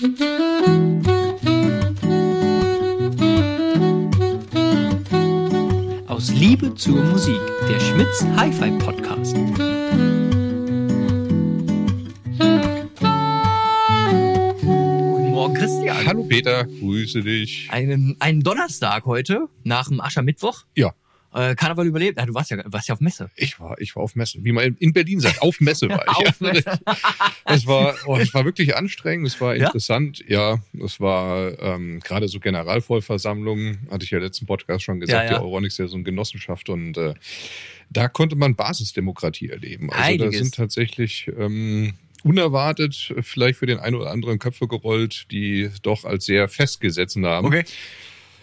Aus 0.00 0.08
Liebe 6.30 6.74
zur 6.74 7.04
Musik, 7.04 7.38
der 7.68 7.78
Schmitz 7.80 8.24
Hi-Fi 8.34 8.70
Podcast. 8.78 9.34
Guten 9.34 9.58
Morgen, 15.32 15.52
Christian. 15.52 16.06
Hallo 16.06 16.24
Peter, 16.24 16.64
grüße 16.64 17.20
dich. 17.20 17.68
Einen, 17.70 18.16
einen 18.20 18.42
Donnerstag 18.42 19.04
heute, 19.04 19.48
nach 19.64 19.88
dem 19.88 20.00
Aschermittwoch. 20.00 20.64
Ja, 20.74 20.94
Äh, 21.32 21.54
Karneval 21.54 21.86
überlebt. 21.86 22.18
Ja, 22.18 22.26
du 22.26 22.34
warst 22.34 22.50
ja, 22.50 22.58
warst 22.66 22.88
ja 22.88 22.94
auf 22.94 23.00
Messe. 23.00 23.30
ich 23.36 23.60
war, 23.60 23.80
ich 23.80 23.94
war 23.94 24.02
auf 24.02 24.16
Messe. 24.16 24.38
Wie 24.42 24.50
man 24.52 24.76
in 24.80 24.92
Berlin 24.92 25.20
sagt, 25.20 25.40
auf 25.42 25.60
Messe 25.60 25.88
war 25.88 26.02
ich. 26.04 26.26
Auf 26.28 26.40
Messe. 26.40 26.78
Es 27.44 27.66
war, 27.66 27.96
oh, 28.06 28.16
es 28.16 28.32
war 28.32 28.44
wirklich 28.44 28.76
anstrengend, 28.76 29.26
es 29.26 29.40
war 29.40 29.56
Ja? 29.56 29.66
interessant. 29.66 30.22
Ja, 30.28 30.60
es 30.84 31.00
war 31.00 31.58
ähm, 31.60 31.98
gerade 32.00 32.28
so 32.28 32.38
Generalvollversammlungen, 32.38 33.88
hatte 33.90 34.04
ich 34.04 34.10
ja 34.10 34.18
letzten 34.18 34.46
Podcast 34.46 34.84
schon 34.84 35.00
gesagt, 35.00 35.24
Ja, 35.24 35.32
ja. 35.32 35.38
die 35.38 35.44
Euronics 35.44 35.74
ist 35.74 35.78
ja 35.78 35.86
so 35.88 35.94
eine 35.96 36.04
Genossenschaft 36.04 36.68
und 36.68 36.96
äh, 36.96 37.14
da 37.90 38.08
konnte 38.08 38.36
man 38.36 38.54
Basisdemokratie 38.54 39.48
erleben. 39.50 39.90
Also 39.90 40.00
da 40.18 40.24
Einiges. 40.24 40.38
sind 40.38 40.54
tatsächlich 40.54 41.28
ähm, 41.38 41.94
unerwartet 42.22 43.14
vielleicht 43.22 43.58
für 43.58 43.66
den 43.66 43.78
einen 43.78 43.96
oder 43.96 44.10
anderen 44.10 44.38
Köpfe 44.38 44.68
gerollt, 44.68 45.26
die 45.30 45.70
doch 45.82 46.04
als 46.04 46.26
sehr 46.26 46.48
festgesetzt 46.48 47.16
haben. 47.20 47.46
Okay. 47.46 47.64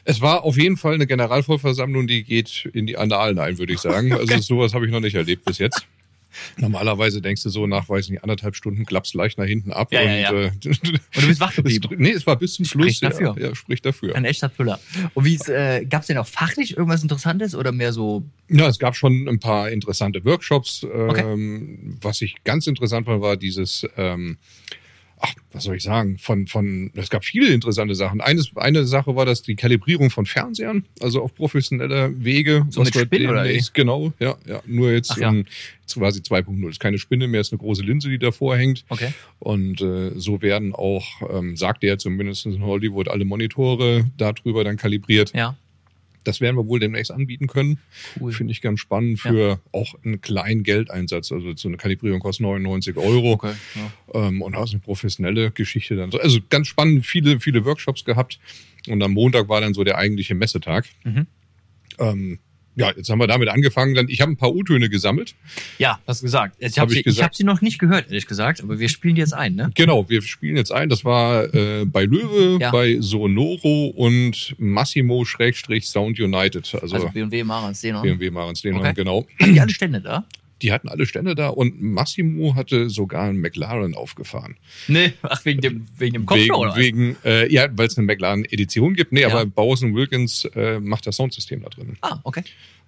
Es 0.09 0.21
war 0.21 0.43
auf 0.43 0.57
jeden 0.57 0.77
Fall 0.77 0.93
eine 0.93 1.05
Generalvollversammlung, 1.05 2.07
die 2.07 2.23
geht 2.23 2.69
in 2.73 2.87
die 2.87 2.97
Annalen 2.97 3.39
ein, 3.39 3.57
würde 3.57 3.73
ich 3.73 3.79
sagen. 3.79 4.13
Also 4.13 4.37
sowas 4.39 4.73
habe 4.73 4.85
ich 4.85 4.91
noch 4.91 5.01
nicht 5.01 5.15
erlebt 5.15 5.43
bis 5.43 5.57
jetzt. 5.57 5.85
Normalerweise 6.55 7.21
denkst 7.21 7.43
du 7.43 7.49
so 7.49 7.67
nach, 7.67 7.89
weiß 7.89 8.09
nicht, 8.09 8.23
anderthalb 8.23 8.55
Stunden 8.55 8.85
klappst 8.85 9.15
leicht 9.15 9.37
nach 9.37 9.45
hinten 9.45 9.73
ab. 9.73 9.91
Ja, 9.91 9.99
und, 10.01 10.07
ja, 10.07 10.15
ja. 10.15 10.31
Äh, 10.31 10.51
Und 10.63 11.23
du 11.23 11.27
bist 11.27 11.41
wach 11.41 11.53
geblieben. 11.53 11.89
nee, 11.97 12.11
es 12.11 12.25
war 12.25 12.37
bis 12.37 12.53
zum 12.53 12.63
Schluss. 12.63 12.85
Spricht 12.85 13.03
dafür. 13.03 13.35
Ja, 13.37 13.47
ja, 13.47 13.55
spricht 13.55 13.85
dafür. 13.85 14.15
Ein 14.15 14.23
echter 14.23 14.49
Füller. 14.49 14.79
Und 15.13 15.25
wie 15.25 15.35
äh, 15.51 15.83
gab 15.83 16.01
es 16.01 16.07
denn 16.07 16.17
auch 16.17 16.27
fachlich 16.27 16.77
irgendwas 16.77 17.03
Interessantes 17.03 17.53
oder 17.53 17.73
mehr 17.73 17.91
so, 17.91 18.23
Ja, 18.47 18.67
es 18.69 18.79
gab 18.79 18.95
schon 18.95 19.27
ein 19.27 19.39
paar 19.39 19.71
interessante 19.71 20.23
Workshops. 20.23 20.85
Okay. 20.85 21.21
Ähm, 21.21 21.97
Was 22.01 22.21
ich 22.21 22.35
ganz 22.45 22.65
interessant 22.67 23.07
fand, 23.07 23.21
war 23.21 23.35
dieses, 23.35 23.85
ähm, 23.97 24.37
ach, 25.19 25.33
was 25.51 25.63
soll 25.63 25.75
ich 25.75 25.83
sagen, 25.83 26.17
von, 26.17 26.47
von, 26.47 26.91
es 26.95 27.09
gab 27.09 27.25
viele 27.25 27.47
interessante 27.53 27.95
Sachen. 27.95 28.21
Eines, 28.21 28.51
eine 28.55 28.85
Sache 28.85 29.15
war 29.15 29.25
das 29.25 29.41
die 29.41 29.55
Kalibrierung 29.55 30.09
von 30.09 30.25
Fernsehern, 30.25 30.85
also 30.99 31.21
auf 31.21 31.33
professioneller 31.33 32.11
Wege. 32.23 32.65
So 32.69 32.81
mit 32.81 32.93
wir 32.93 33.01
Spinnen 33.01 33.29
oder 33.29 33.43
demnächst- 33.43 33.73
Genau, 33.73 34.13
ja, 34.19 34.35
ja. 34.45 34.61
Nur 34.65 34.91
jetzt 34.91 35.11
Ach 35.11 35.17
ja. 35.17 35.33
quasi 35.93 36.21
2.0. 36.21 36.69
Ist 36.69 36.79
keine 36.79 36.97
Spinne 36.99 37.27
mehr, 37.27 37.41
ist 37.41 37.51
eine 37.51 37.59
große 37.59 37.81
Linse, 37.83 38.09
die 38.09 38.19
davor 38.19 38.57
hängt. 38.57 38.85
okay. 38.89 39.13
Und 39.39 39.81
äh, 39.81 40.11
so 40.15 40.41
werden 40.41 40.73
auch, 40.73 41.05
ähm, 41.31 41.57
sagt 41.57 41.83
er 41.83 41.97
zumindest 41.97 42.45
in 42.45 42.61
Hollywood, 42.61 43.07
alle 43.07 43.25
Monitore 43.25 44.05
darüber 44.17 44.63
dann 44.63 44.77
kalibriert. 44.77 45.33
Ja, 45.33 45.57
Das 46.27 46.41
werden 46.41 46.57
wir 46.57 46.67
wohl 46.67 46.79
demnächst 46.79 47.11
anbieten 47.11 47.47
können. 47.47 47.79
cool. 48.19 48.31
Finde 48.31 48.51
ich 48.51 48.61
ganz 48.61 48.79
spannend 48.79 49.19
für 49.19 49.59
auch 49.71 49.95
einen 50.03 50.19
kleinen 50.21 50.63
Geldeinsatz. 50.63 51.31
Also 51.31 51.55
so 51.55 51.67
eine 51.67 51.77
Kalibrierung 51.77 52.19
kostet 52.19 52.43
99 52.43 52.97
Euro 52.97 53.33
Okay, 53.33 53.53
ja. 53.75 54.27
ähm, 54.27 54.41
und 54.41 54.55
hast 54.55 54.71
eine 54.71 54.81
professionelle 54.81 55.51
Geschichte 55.51 55.95
dann. 55.95 56.11
so. 56.11 56.19
Also 56.19 56.39
ganz 56.49 56.67
spannend, 56.67 57.05
viele, 57.05 57.39
viele 57.39 57.63
Workshops 57.65 58.03
gehabt. 58.03 58.39
Und 58.87 59.01
am 59.01 59.13
Montag 59.13 59.49
war 59.49 59.61
dann 59.61 59.73
so 59.73 59.83
der 59.83 59.97
eigentliche 59.97 60.35
Messetag. 60.35 60.85
Mhm. 61.03 61.27
Ähm, 61.99 62.39
ja, 62.77 62.91
jetzt 62.95 63.09
haben 63.09 63.19
wir 63.19 63.27
damit 63.27 63.49
angefangen. 63.49 64.07
Ich 64.07 64.21
habe 64.21 64.31
ein 64.31 64.37
paar 64.37 64.53
U-Töne 64.53 64.89
gesammelt. 64.89 65.35
Ja, 65.77 65.99
hast 66.07 66.21
du 66.21 66.25
gesagt. 66.25 66.55
Ich 66.59 66.77
Hab 66.77 66.83
habe 66.83 66.91
ich 66.91 66.95
sie, 66.95 66.99
ich 66.99 67.05
gesagt. 67.05 67.25
hab 67.25 67.35
sie 67.35 67.43
noch 67.43 67.61
nicht 67.61 67.79
gehört, 67.79 68.07
ehrlich 68.07 68.27
gesagt, 68.27 68.61
aber 68.61 68.79
wir 68.79 68.87
spielen 68.87 69.15
die 69.15 69.21
jetzt 69.21 69.33
ein, 69.33 69.55
ne? 69.55 69.71
Genau, 69.75 70.07
wir 70.09 70.21
spielen 70.21 70.55
jetzt 70.55 70.71
ein. 70.71 70.87
Das 70.87 71.03
war 71.03 71.53
äh, 71.53 71.85
bei 71.85 72.05
Löwe, 72.05 72.57
Ja. 72.61 72.71
bei 72.71 72.97
Sonoro 72.99 73.87
und 73.87 74.55
Massimo 74.57 75.25
Schrägstrich 75.25 75.87
Sound 75.87 76.19
United. 76.19 76.73
Also, 76.81 76.95
Also 76.95 77.09
BMW, 77.09 77.43
Marans, 77.43 77.81
den 77.81 78.01
BMW 78.01 78.29
Marens 78.31 78.63
Okay. 78.63 78.93
genau. 78.95 79.25
Haben 79.41 79.53
die 79.53 79.59
alle 79.61 79.71
Stände 79.71 80.01
da? 80.01 80.25
Die 80.61 80.71
hatten 80.71 80.89
alle 80.89 81.05
Stände 81.05 81.35
da 81.35 81.49
und 81.49 81.81
Massimo 81.81 82.55
hatte 82.55 82.89
sogar 82.89 83.23
einen 83.29 83.39
McLaren 83.39 83.93
aufgefahren. 83.93 84.55
Nee, 84.87 85.13
ach, 85.21 85.45
wegen 85.45 85.61
dem, 85.61 85.87
wegen 85.97 86.13
dem 86.13 86.25
Kopfhörer, 86.25 86.47
wegen, 86.47 86.57
oder 86.59 86.69
was? 86.71 86.77
wegen 86.77 87.17
äh, 87.23 87.51
ja, 87.53 87.67
weil 87.77 87.87
es 87.87 87.97
eine 87.97 88.05
McLaren-Edition 88.07 88.93
gibt. 88.95 89.11
Nee, 89.11 89.21
Ja. 89.21 89.29
aber 89.29 89.45
Bowers 89.45 89.81
Wilkins 89.83 90.45
äh, 90.55 90.79
macht 90.79 91.05
das 91.05 91.15
Soundsystem 91.17 91.61
da 91.61 91.69
drin. 91.69 91.97
Ah, 92.01 92.19
okay. 92.23 92.43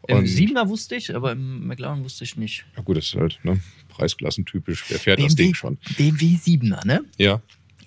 Im 0.08 0.24
7er 0.24 0.68
wusste 0.70 0.96
ich, 0.96 1.14
aber 1.14 1.34
im 1.34 1.68
McLaren 1.68 2.04
wusste 2.04 2.24
ich 2.24 2.36
nicht. 2.38 2.66
Ja 2.76 2.82
gut, 2.82 2.98
das 2.98 3.06
ist 3.06 3.16
halt 3.16 3.40
ne, 3.44 3.60
preisklassentypisch. 3.90 4.86
Wer 4.90 4.98
fährt 5.00 5.20
das 5.22 5.36
Ding 5.36 5.54
schon? 5.54 5.78
BMW 5.98 6.36
7er, 6.38 6.86
ne? 6.88 7.04
Ja, 7.18 7.42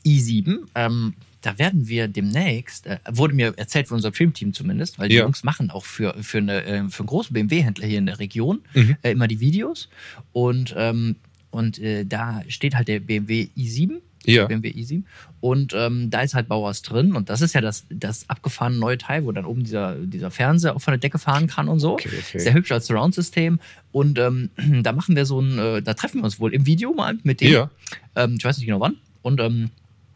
i7. 0.07 0.59
Ähm, 0.75 1.15
da 1.43 1.59
werden 1.59 1.89
wir 1.89 2.09
demnächst, 2.09 2.87
äh, 2.87 2.99
wurde 3.11 3.35
mir 3.35 3.53
erzählt 3.57 3.89
von 3.89 3.97
unserem 3.97 4.15
Filmteam 4.15 4.53
zumindest, 4.55 4.99
weil 4.99 5.09
die 5.09 5.17
Ja. 5.17 5.23
Jungs 5.25 5.45
machen 5.45 5.71
auch 5.71 5.85
für, 5.85 6.15
für, 6.23 6.39
eine, 6.39 6.65
äh, 6.65 6.89
für 6.89 7.01
einen 7.01 7.07
großen 7.09 7.35
BMW-Händler 7.35 7.87
hier 7.87 7.99
in 7.99 8.07
der 8.07 8.19
Region 8.19 8.61
Mhm. 8.75 8.97
äh, 9.03 9.11
immer 9.13 9.29
die 9.29 9.41
Videos. 9.41 9.89
Und, 10.33 10.75
ähm, 10.77 11.17
und 11.51 11.79
äh, 11.79 12.05
da 12.05 12.43
steht 12.49 12.75
halt 12.75 12.89
der 12.89 13.01
BMW 13.01 13.49
i7. 13.57 14.01
ja. 14.25 14.47
BMW 14.47 14.71
i7. 14.71 15.03
Und 15.41 15.75
ähm, 15.77 16.09
da 16.11 16.21
ist 16.23 16.35
halt 16.35 16.47
Bauers 16.49 16.83
drin. 16.83 17.15
Und 17.17 17.29
das 17.29 17.41
ist 17.41 17.55
ja 17.55 17.61
das, 17.61 17.85
das 17.91 18.29
abgefahrene 18.31 18.79
neue 18.79 18.97
Teil, 18.97 19.25
wo 19.25 19.33
dann 19.33 19.45
oben 19.45 19.65
dieser, 19.65 19.97
dieser 19.97 20.31
Fernseher 20.31 20.77
auch 20.77 20.81
von 20.81 20.93
der 20.93 20.99
Decke 20.99 21.19
fahren 21.19 21.49
kann 21.49 21.69
und 21.69 21.81
so. 21.81 21.95
Okay, 21.95 22.09
okay. 22.21 22.39
Sehr 22.39 22.55
hübsch 22.55 22.71
als 22.71 22.87
Surround-System. 22.87 23.59
Und 23.91 24.19
ähm, 24.21 24.51
da 24.85 24.93
machen 24.93 25.17
wir 25.17 25.27
so 25.27 25.41
ein, 25.41 25.59
äh, 25.59 25.83
da 25.83 25.95
treffen 25.95 26.21
wir 26.21 26.25
uns 26.25 26.39
wohl 26.39 26.55
im 26.55 26.65
Video 26.67 26.95
mal 26.95 27.19
mit 27.25 27.41
dem. 27.41 27.53
Ja. 27.53 27.71
Ähm, 28.15 28.37
ich 28.39 28.45
weiß 28.45 28.57
nicht 28.59 28.67
genau 28.67 28.79
wann. 28.81 28.95
Und 29.23 29.41
ähm, 29.41 29.71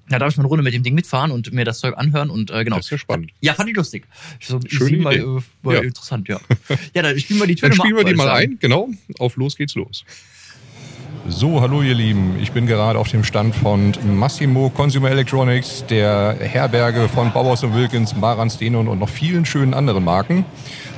da 0.08 0.18
darf 0.18 0.30
ich 0.30 0.36
mal 0.36 0.42
eine 0.42 0.48
Runde 0.48 0.62
mit 0.62 0.72
dem 0.74 0.82
Ding 0.82 0.94
mitfahren 0.94 1.30
und 1.30 1.52
mir 1.52 1.64
das 1.64 1.80
Zeug 1.80 1.96
anhören. 1.96 2.30
Und 2.30 2.50
äh, 2.50 2.64
genau. 2.64 2.76
Das 2.76 2.86
ist 2.86 2.90
ja 2.90 2.98
spannend. 2.98 3.30
Ja, 3.40 3.54
fand 3.54 3.68
ich 3.70 3.76
lustig. 3.76 4.04
So, 4.40 4.60
Schöne 4.66 4.96
i7 4.98 5.02
mal, 5.02 5.14
Idee. 5.14 5.22
äh, 5.24 5.40
war 5.62 5.74
Ja. 5.74 5.80
interessant, 5.82 6.28
ja. 6.28 6.38
ja, 6.94 7.02
dann 7.02 7.18
spielen 7.18 7.40
wir 7.40 7.46
die 7.46 7.54
Töne 7.56 7.70
Dann 7.70 7.78
spielen 7.78 7.94
wir 7.96 8.02
ab, 8.02 8.06
die 8.06 8.16
würd 8.16 8.26
mal 8.26 8.30
ein. 8.30 8.58
Genau, 8.60 8.88
auf 9.18 9.36
los 9.36 9.56
geht's 9.56 9.74
los. 9.74 10.04
So, 11.28 11.60
hallo 11.60 11.82
ihr 11.82 11.94
Lieben. 11.94 12.38
Ich 12.40 12.52
bin 12.52 12.66
gerade 12.66 12.98
auf 13.00 13.08
dem 13.10 13.24
Stand 13.24 13.54
von 13.54 13.92
Massimo 14.14 14.70
Consumer 14.70 15.10
Electronics, 15.10 15.84
der 15.86 16.36
Herberge 16.40 17.08
von 17.08 17.32
Bauhaus 17.32 17.64
und 17.64 17.74
Wilkins, 17.74 18.14
Marans 18.14 18.58
Denon 18.58 18.86
und 18.86 19.00
noch 19.00 19.08
vielen 19.08 19.44
schönen 19.44 19.74
anderen 19.74 20.04
Marken. 20.04 20.44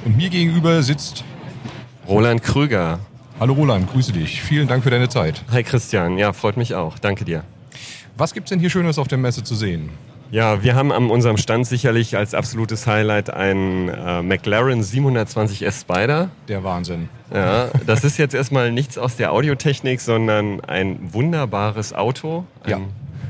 Und 0.04 0.18
mir 0.18 0.28
gegenüber 0.28 0.82
sitzt, 0.82 1.24
Roland 2.06 2.42
Krüger. 2.42 3.00
hallo 3.41 3.54
Roland, 3.54 3.91
grüße 3.91 4.12
dich. 4.12 4.42
Vielen 4.42 4.68
Dank 4.68 4.84
für 4.84 4.91
deine 4.91 5.08
Zeit. 5.08 5.42
Hi 5.50 5.62
Christian, 5.62 6.18
ja, 6.18 6.34
freut 6.34 6.58
mich 6.58 6.74
auch. 6.74 6.98
Danke 6.98 7.24
dir. 7.24 7.44
Was 8.18 8.34
gibt's 8.34 8.50
denn 8.50 8.58
hier 8.60 8.68
Schönes 8.70 8.98
auf 8.98 9.06
der 9.08 9.18
Messe 9.18 9.44
zu 9.44 9.54
sehen? 9.54 9.90
Ja, 10.30 10.62
wir 10.62 10.74
haben 10.74 10.92
an 10.92 11.08
unserem 11.08 11.36
Stand 11.38 11.66
sicherlich 11.66 12.16
als 12.16 12.34
absolutes 12.34 12.86
Highlight 12.86 13.30
einen 13.30 13.88
äh, 13.88 14.22
McLaren 14.22 14.82
720S 14.82 15.80
Spider. 15.80 16.28
Der 16.48 16.62
Wahnsinn. 16.64 17.08
Ja, 17.32 17.68
das 17.86 18.04
ist 18.04 18.18
jetzt 18.18 18.34
erstmal 18.34 18.70
nichts 18.72 18.98
aus 18.98 19.16
der 19.16 19.32
Audiotechnik, 19.32 20.00
sondern 20.00 20.60
ein 20.62 20.98
wunderbares 21.14 21.94
Auto. 21.94 22.44
Ein 22.64 22.70
Ja. 22.70 22.80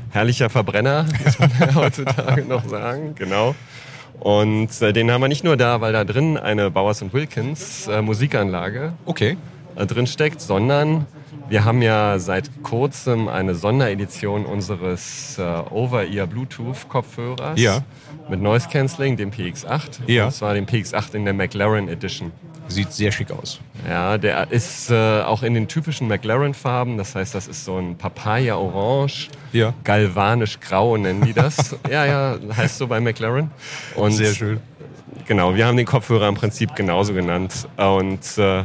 herrlicher 0.09 0.49
Verbrenner, 0.49 1.05
muss 1.23 1.39
man 1.39 1.51
heutzutage 1.75 2.41
noch 2.43 2.67
sagen, 2.67 3.15
genau. 3.15 3.55
Und 4.19 4.81
äh, 4.81 4.91
den 4.91 5.09
haben 5.11 5.21
wir 5.21 5.29
nicht 5.29 5.45
nur 5.45 5.55
da, 5.55 5.79
weil 5.79 5.93
da 5.93 6.03
drin 6.03 6.35
eine 6.35 6.69
Bowers 6.71 7.01
Wilkins 7.13 7.87
äh, 7.87 8.01
Musikanlage 8.01 8.91
Okay. 9.05 9.37
äh, 9.77 9.85
drin 9.85 10.07
steckt, 10.07 10.41
sondern 10.41 11.05
wir 11.49 11.65
haben 11.65 11.81
ja 11.81 12.19
seit 12.19 12.49
kurzem 12.63 13.27
eine 13.27 13.55
Sonderedition 13.55 14.45
unseres 14.45 15.37
äh, 15.37 15.41
Over-Ear 15.41 16.27
Bluetooth-Kopfhörers 16.27 17.59
Ja. 17.59 17.81
mit 18.29 18.41
Noise 18.41 18.67
Cancelling, 18.71 19.17
dem 19.17 19.31
PX8. 19.31 20.01
Ja. 20.07 20.25
Und 20.25 20.31
zwar 20.31 20.53
dem 20.53 20.65
PX8 20.65 21.15
in 21.15 21.25
der 21.25 21.33
McLaren 21.33 21.87
Edition. 21.89 22.31
Sieht 22.67 22.91
sehr 22.93 23.11
schick 23.11 23.31
aus. 23.31 23.59
Ja, 23.89 24.19
der 24.19 24.51
ist 24.51 24.91
äh, 24.91 25.21
auch 25.23 25.41
in 25.41 25.55
den 25.55 25.67
typischen 25.67 26.07
McLaren-Farben. 26.07 26.97
Das 26.97 27.15
heißt, 27.15 27.33
das 27.33 27.47
ist 27.47 27.65
so 27.65 27.77
ein 27.77 27.97
Papaya-Orange, 27.97 29.29
Ja. 29.53 29.73
galvanisch-grau 29.83 30.95
nennen 30.97 31.21
die 31.25 31.33
das. 31.33 31.75
ja, 31.89 32.05
ja, 32.05 32.37
heißt 32.55 32.77
so 32.77 32.85
bei 32.85 32.99
McLaren. 32.99 33.49
Und 33.95 34.11
Sehr 34.11 34.33
schön. 34.35 34.59
Genau, 35.27 35.55
wir 35.55 35.65
haben 35.65 35.77
den 35.77 35.85
Kopfhörer 35.87 36.27
im 36.27 36.35
Prinzip 36.35 36.75
genauso 36.75 37.13
genannt. 37.13 37.67
Und 37.77 38.37
äh, 38.37 38.63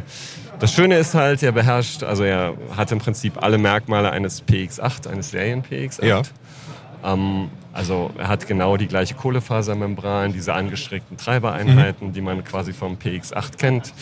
das 0.59 0.73
Schöne 0.73 0.97
ist 0.97 1.15
halt, 1.15 1.43
er 1.43 1.53
beherrscht, 1.53 2.03
also 2.03 2.25
er 2.25 2.55
hat 2.77 2.93
im 2.93 2.99
Prinzip 2.99 3.43
alle 3.43 3.59
Merkmale 3.59 4.11
eines 4.11 4.45
PX8, 4.45 5.09
eines 5.09 5.31
Serien-PX8. 5.31 6.05
Ja. 6.05 6.23
Ähm, 7.05 7.51
also 7.73 8.11
er 8.17 8.29
hat 8.29 8.47
genau 8.47 8.77
die 8.77 8.87
gleiche 8.87 9.15
Kohlefasermembran, 9.15 10.33
diese 10.33 10.55
angestreckten 10.55 11.17
Treibereinheiten, 11.17 12.13
die 12.13 12.21
man 12.21 12.45
quasi 12.45 12.73
vom 12.73 12.97
PX8 12.97 13.57
kennt. 13.57 13.93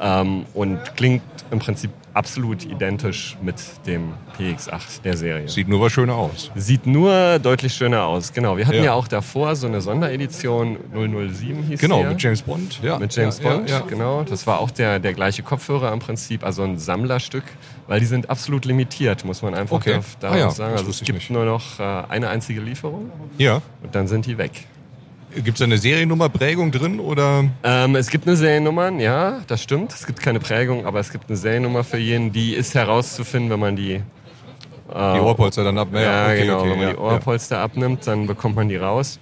Ähm, 0.00 0.46
und 0.54 0.78
klingt 0.96 1.22
im 1.50 1.58
Prinzip 1.58 1.90
absolut 2.14 2.64
identisch 2.64 3.36
mit 3.42 3.56
dem 3.86 4.12
PX8 4.38 5.02
der 5.04 5.16
Serie. 5.16 5.48
Sieht 5.48 5.68
nur 5.68 5.80
was 5.80 5.92
schöner 5.92 6.14
aus. 6.14 6.50
Sieht 6.54 6.86
nur 6.86 7.38
deutlich 7.38 7.72
schöner 7.74 8.04
aus, 8.04 8.32
genau. 8.32 8.56
Wir 8.56 8.66
hatten 8.66 8.78
ja, 8.78 8.84
Ja. 8.84 8.92
auch 8.94 9.08
davor 9.08 9.56
so 9.56 9.66
eine 9.66 9.80
Sonderedition 9.80 10.76
007 10.92 11.62
hieß 11.64 11.80
Genau, 11.80 12.02
ja. 12.02 12.08
mit 12.10 12.22
James 12.22 12.42
Bond. 12.42 12.80
Ja, 12.82 12.98
Mit 12.98 13.14
James 13.14 13.40
ja, 13.42 13.50
Bond, 13.50 13.70
Ja, 13.70 13.80
genau. 13.80 14.22
Das 14.22 14.46
war 14.46 14.60
auch 14.60 14.70
der, 14.70 14.98
der 14.98 15.12
gleiche 15.12 15.42
Kopfhörer 15.42 15.92
im 15.92 15.98
Prinzip, 15.98 16.44
also 16.44 16.62
ein 16.62 16.78
Sammlerstück, 16.78 17.44
weil 17.88 18.00
die 18.00 18.06
sind 18.06 18.30
absolut 18.30 18.64
limitiert, 18.64 19.24
muss 19.24 19.42
man 19.42 19.54
einfach 19.54 19.76
Okay. 19.76 19.94
Ah 20.00 20.04
darauf 20.20 20.36
ja, 20.38 20.50
sagen. 20.50 20.74
Also 20.76 20.90
es 20.90 21.00
gibt 21.00 21.18
nicht. 21.18 21.30
nur 21.30 21.44
noch 21.44 21.78
äh, 21.80 21.82
eine 22.08 22.28
einzige 22.28 22.60
Lieferung 22.60 23.10
ja. 23.38 23.60
und 23.82 23.94
dann 23.94 24.06
sind 24.08 24.26
die 24.26 24.38
weg. 24.38 24.66
Gibt 25.34 25.48
es 25.48 25.58
da 25.58 25.64
eine 25.64 25.78
Seriennummerprägung 25.78 26.72
drin 26.72 26.98
oder? 26.98 27.44
Ähm, 27.62 27.94
es 27.94 28.10
gibt 28.10 28.26
eine 28.26 28.36
Seriennummer, 28.36 28.90
ja, 28.92 29.40
das 29.46 29.62
stimmt. 29.62 29.92
Es 29.92 30.06
gibt 30.06 30.20
keine 30.20 30.40
Prägung, 30.40 30.86
aber 30.86 30.98
es 30.98 31.12
gibt 31.12 31.28
eine 31.28 31.36
Seriennummer 31.36 31.84
für 31.84 31.98
jeden. 31.98 32.32
Die 32.32 32.54
ist 32.54 32.74
herauszufinden, 32.74 33.50
wenn 33.50 33.60
man 33.60 33.76
die 33.76 34.02
Die 34.88 35.20
Ohrpolster 35.20 35.62
dann 35.62 35.78
ab. 35.78 35.88
Ja, 35.92 36.26
okay, 36.26 36.42
genau. 36.42 36.58
okay, 36.60 36.70
Wenn 36.70 36.78
man 36.78 36.88
ja, 36.88 36.92
die 36.94 36.98
Ohrpolster 36.98 37.58
abnimmt, 37.58 38.06
dann 38.06 38.26
bekommt 38.26 38.56
man 38.56 38.68
die 38.68 38.76
raus. 38.76 39.20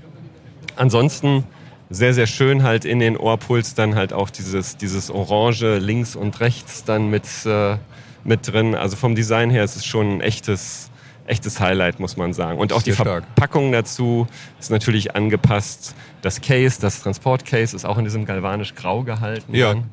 Ansonsten 0.76 1.44
sehr, 1.90 2.14
sehr 2.14 2.26
schön 2.26 2.62
halt 2.62 2.84
in 2.84 3.00
den 3.00 3.16
Ohrpuls 3.16 3.74
dann 3.74 3.94
halt 3.94 4.12
auch 4.12 4.30
dieses, 4.30 4.76
dieses 4.76 5.10
Orange 5.10 5.78
links 5.78 6.16
und 6.16 6.40
rechts 6.40 6.84
dann 6.84 7.10
mit, 7.10 7.24
äh, 7.44 7.76
mit 8.24 8.50
drin. 8.50 8.74
Also 8.74 8.96
vom 8.96 9.14
Design 9.14 9.50
her 9.50 9.64
ist 9.64 9.76
es 9.76 9.84
schon 9.84 10.16
ein 10.16 10.20
echtes, 10.20 10.90
echtes 11.28 11.60
Highlight, 11.60 12.00
muss 12.00 12.16
man 12.16 12.32
sagen. 12.32 12.58
Und 12.58 12.72
auch 12.72 12.82
die 12.82 12.92
stark. 12.92 13.24
Verpackung 13.24 13.70
dazu 13.72 14.26
ist 14.58 14.70
natürlich 14.70 15.14
angepasst. 15.14 15.94
Das 16.22 16.40
Case, 16.40 16.80
das 16.80 17.02
Transportcase 17.02 17.76
ist 17.76 17.84
auch 17.84 17.98
in 17.98 18.04
diesem 18.04 18.24
galvanisch 18.24 18.74
grau 18.74 19.02
gehalten. 19.02 19.54
Ja. 19.54 19.74
Dann. 19.74 19.84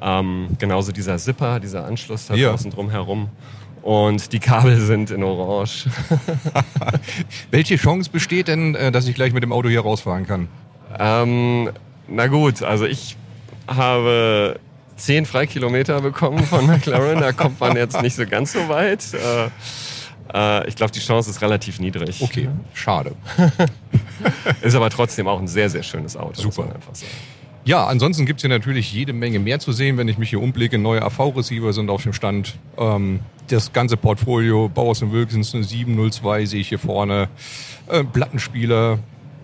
Ähm, 0.00 0.48
genauso 0.58 0.92
dieser 0.92 1.16
Zipper, 1.16 1.58
dieser 1.58 1.86
Anschluss 1.86 2.26
da 2.26 2.34
Ja. 2.34 2.50
draußen 2.50 2.70
drum 2.70 2.90
herum. 2.90 3.28
Und 3.82 4.32
die 4.32 4.40
Kabel 4.40 4.78
sind 4.80 5.10
in 5.10 5.22
Orange. 5.22 5.86
Welche 7.50 7.76
Chance 7.76 8.10
besteht 8.10 8.48
denn, 8.48 8.74
äh, 8.74 8.90
dass 8.92 9.06
ich 9.06 9.14
gleich 9.14 9.32
mit 9.32 9.42
dem 9.42 9.52
Auto 9.52 9.68
hier 9.68 9.80
rausfahren 9.80 10.26
kann? 10.26 10.48
Ähm, 10.98 11.70
na 12.08 12.26
gut, 12.26 12.62
also 12.62 12.84
ich 12.84 13.16
habe 13.68 14.58
10 14.96 15.26
Freikilometer 15.26 16.00
bekommen 16.00 16.44
von 16.44 16.66
McLaren. 16.68 17.20
Da 17.20 17.32
kommt 17.32 17.60
man 17.60 17.76
jetzt 17.76 18.00
nicht 18.02 18.16
so 18.16 18.26
ganz 18.26 18.52
so 18.52 18.68
weit. 18.68 19.04
Äh, 19.14 19.48
äh, 20.32 20.68
ich 20.68 20.76
glaube, 20.76 20.92
die 20.92 21.00
Chance 21.00 21.30
ist 21.30 21.42
relativ 21.42 21.80
niedrig. 21.80 22.20
Okay, 22.22 22.48
schade. 22.74 23.14
Ist 24.62 24.74
aber 24.74 24.88
trotzdem 24.90 25.28
auch 25.28 25.38
ein 25.38 25.46
sehr, 25.46 25.68
sehr 25.68 25.82
schönes 25.82 26.16
Auto. 26.16 26.40
Super. 26.40 26.74
Ja, 27.64 27.86
ansonsten 27.86 28.26
gibt's 28.26 28.42
hier 28.42 28.48
natürlich 28.48 28.92
jede 28.92 29.12
Menge 29.12 29.40
mehr 29.40 29.58
zu 29.58 29.72
sehen, 29.72 29.98
wenn 29.98 30.08
ich 30.08 30.18
mich 30.18 30.30
hier 30.30 30.40
umblicke. 30.40 30.78
Neue 30.78 31.02
AV-Receiver 31.02 31.72
sind 31.72 31.90
auf 31.90 32.02
dem 32.02 32.12
Stand. 32.12 32.54
Ähm, 32.78 33.20
das 33.48 33.72
ganze 33.72 33.96
Portfolio, 33.96 34.68
Bowers 34.68 35.02
Wilkins 35.02 35.54
eine 35.54 35.64
702 35.64 36.46
sehe 36.46 36.60
ich 36.60 36.68
hier 36.68 36.78
vorne. 36.78 37.28
Äh, 37.88 38.04
Plattenspieler, 38.04 39.00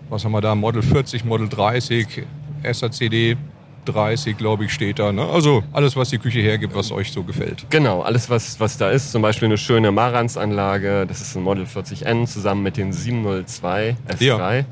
was 0.09 0.23
haben 0.25 0.31
wir 0.31 0.41
da? 0.41 0.55
Model 0.55 0.81
40, 0.81 1.25
Model 1.25 1.49
30, 1.49 2.23
SACD 2.63 3.37
30, 3.85 4.37
glaube 4.37 4.65
ich, 4.65 4.73
steht 4.73 4.99
da. 4.99 5.11
Ne? 5.11 5.23
Also 5.25 5.63
alles, 5.73 5.95
was 5.95 6.09
die 6.09 6.17
Küche 6.19 6.39
hergibt, 6.39 6.75
was 6.75 6.91
euch 6.91 7.11
so 7.11 7.23
gefällt. 7.23 7.65
Genau, 7.69 8.01
alles 8.01 8.29
was, 8.29 8.59
was 8.59 8.77
da 8.77 8.89
ist, 8.91 9.11
zum 9.11 9.21
Beispiel 9.21 9.47
eine 9.47 9.57
schöne 9.57 9.91
Marantz-Anlage, 9.91 11.05
das 11.07 11.21
ist 11.21 11.35
ein 11.35 11.43
Model 11.43 11.65
40N 11.65 12.25
zusammen 12.27 12.63
mit 12.63 12.77
den 12.77 12.91
702 12.93 13.95
S3. 14.09 14.23
Ja. 14.23 14.63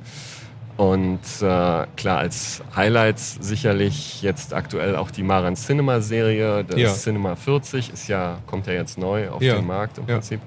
Und 0.77 1.19
äh, 1.41 1.85
klar, 1.95 2.17
als 2.19 2.63
Highlights 2.75 3.37
sicherlich 3.41 4.21
jetzt 4.23 4.53
aktuell 4.53 4.95
auch 4.95 5.11
die 5.11 5.21
Marantz 5.21 5.67
Cinema-Serie. 5.67 6.63
Das 6.63 6.79
Ja. 6.79 6.91
Cinema 6.93 7.35
40 7.35 7.93
ist 7.93 8.07
ja, 8.07 8.39
kommt 8.47 8.65
ja 8.67 8.73
jetzt 8.73 8.97
neu 8.97 9.29
auf 9.29 9.41
Ja. 9.43 9.55
den 9.55 9.67
Markt 9.67 9.99
im. 9.99 10.05
Prinzip. 10.05 10.39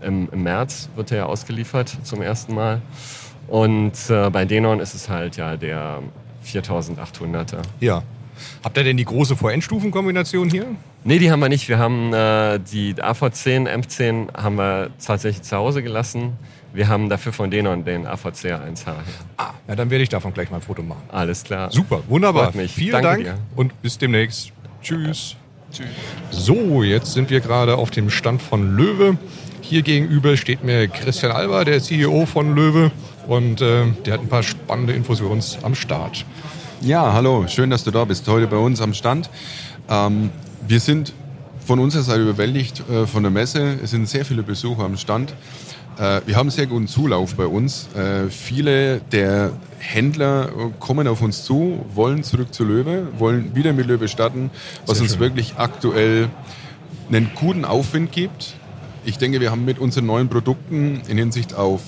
Im, 0.00 0.28
Im 0.32 0.42
März 0.44 0.88
wird 0.96 1.10
er 1.10 1.16
ja 1.18 1.26
ausgeliefert 1.26 1.94
zum 2.04 2.22
ersten 2.22 2.54
Mal. 2.54 2.80
Und 3.48 3.92
äh, 4.08 4.30
bei 4.30 4.44
Denon 4.46 4.80
ist 4.80 4.94
es 4.94 5.08
halt 5.10 5.36
ja 5.36 5.56
der 5.56 5.98
4800er. 6.44 7.62
Ja. 7.80 8.02
Habt 8.64 8.76
ihr 8.76 8.84
denn 8.84 8.96
die 8.96 9.04
große 9.04 9.36
VN-Stufenkombination 9.36 10.50
hier? 10.50 10.66
Nee, 11.04 11.18
die 11.18 11.30
haben 11.30 11.40
wir 11.40 11.48
nicht. 11.48 11.68
Wir 11.68 11.78
haben 11.78 12.12
äh, 12.12 12.58
die 12.60 12.94
AV10, 12.94 13.68
M10 13.68 14.34
haben 14.34 14.56
wir 14.56 14.90
tatsächlich 15.04 15.42
zu 15.42 15.56
Hause 15.56 15.82
gelassen. 15.82 16.32
Wir 16.72 16.88
haben 16.88 17.08
dafür 17.08 17.32
von 17.32 17.50
Denon 17.50 17.84
den 17.84 18.06
AVC 18.06 18.46
1H. 18.46 18.86
her. 18.86 18.96
Ah, 19.36 19.50
ja, 19.68 19.76
dann 19.76 19.90
werde 19.90 20.02
ich 20.02 20.08
davon 20.08 20.32
gleich 20.32 20.50
mal 20.50 20.56
ein 20.56 20.62
Foto 20.62 20.82
machen. 20.82 21.02
Alles 21.08 21.44
klar. 21.44 21.70
Super, 21.70 22.02
wunderbar. 22.08 22.46
Freut 22.46 22.54
mich. 22.54 22.72
Vielen 22.72 22.92
Danke 22.92 23.24
Dank 23.24 23.24
dir. 23.24 23.38
und 23.56 23.82
bis 23.82 23.98
demnächst. 23.98 24.52
Tschüss. 24.82 25.36
So, 26.30 26.82
jetzt 26.82 27.12
sind 27.12 27.30
wir 27.30 27.40
gerade 27.40 27.76
auf 27.76 27.90
dem 27.90 28.10
Stand 28.10 28.42
von 28.42 28.76
Löwe. 28.76 29.16
Hier 29.60 29.82
gegenüber 29.82 30.36
steht 30.36 30.64
mir 30.64 30.88
Christian 30.88 31.32
Alba, 31.32 31.64
der 31.64 31.80
CEO 31.80 32.26
von 32.26 32.54
Löwe. 32.54 32.90
Und 33.26 33.60
äh, 33.60 33.86
der 34.04 34.14
hat 34.14 34.20
ein 34.20 34.28
paar 34.28 34.42
spannende 34.42 34.92
Infos 34.92 35.20
für 35.20 35.26
uns 35.28 35.58
am 35.62 35.74
Start. 35.74 36.24
Ja, 36.80 37.12
hallo, 37.12 37.44
schön, 37.46 37.70
dass 37.70 37.84
du 37.84 37.90
da 37.90 38.04
bist. 38.04 38.26
Heute 38.26 38.46
bei 38.46 38.56
uns 38.56 38.80
am 38.80 38.94
Stand. 38.94 39.30
Ähm, 39.88 40.30
wir 40.66 40.80
sind 40.80 41.12
von 41.64 41.78
unserer 41.78 42.02
Seite 42.02 42.22
überwältigt 42.22 42.82
äh, 42.90 43.06
von 43.06 43.22
der 43.22 43.30
Messe. 43.30 43.78
Es 43.82 43.90
sind 43.90 44.08
sehr 44.08 44.24
viele 44.24 44.42
Besucher 44.42 44.84
am 44.84 44.96
Stand. 44.96 45.32
Äh, 45.98 46.22
wir 46.26 46.36
haben 46.36 46.50
sehr 46.50 46.66
guten 46.66 46.88
Zulauf 46.88 47.34
bei 47.36 47.46
uns. 47.46 47.88
Äh, 47.94 48.28
viele 48.30 49.00
der 49.12 49.52
Händler 49.78 50.48
äh, 50.48 50.50
kommen 50.80 51.06
auf 51.06 51.22
uns 51.22 51.44
zu, 51.44 51.84
wollen 51.94 52.24
zurück 52.24 52.52
zu 52.52 52.64
Löwe, 52.64 53.06
wollen 53.18 53.54
wieder 53.54 53.72
mit 53.72 53.86
Löwe 53.86 54.08
starten, 54.08 54.50
was 54.86 54.98
Sehr 54.98 55.04
uns 55.04 55.12
schön. 55.12 55.20
wirklich 55.20 55.54
aktuell 55.56 56.28
einen 57.08 57.30
guten 57.34 57.64
Aufwind 57.64 58.10
gibt. 58.10 58.54
Ich 59.04 59.18
denke, 59.18 59.40
wir 59.40 59.50
haben 59.50 59.64
mit 59.64 59.78
unseren 59.78 60.06
neuen 60.06 60.28
Produkten 60.28 61.02
in 61.08 61.18
Hinsicht 61.18 61.54
auf 61.54 61.82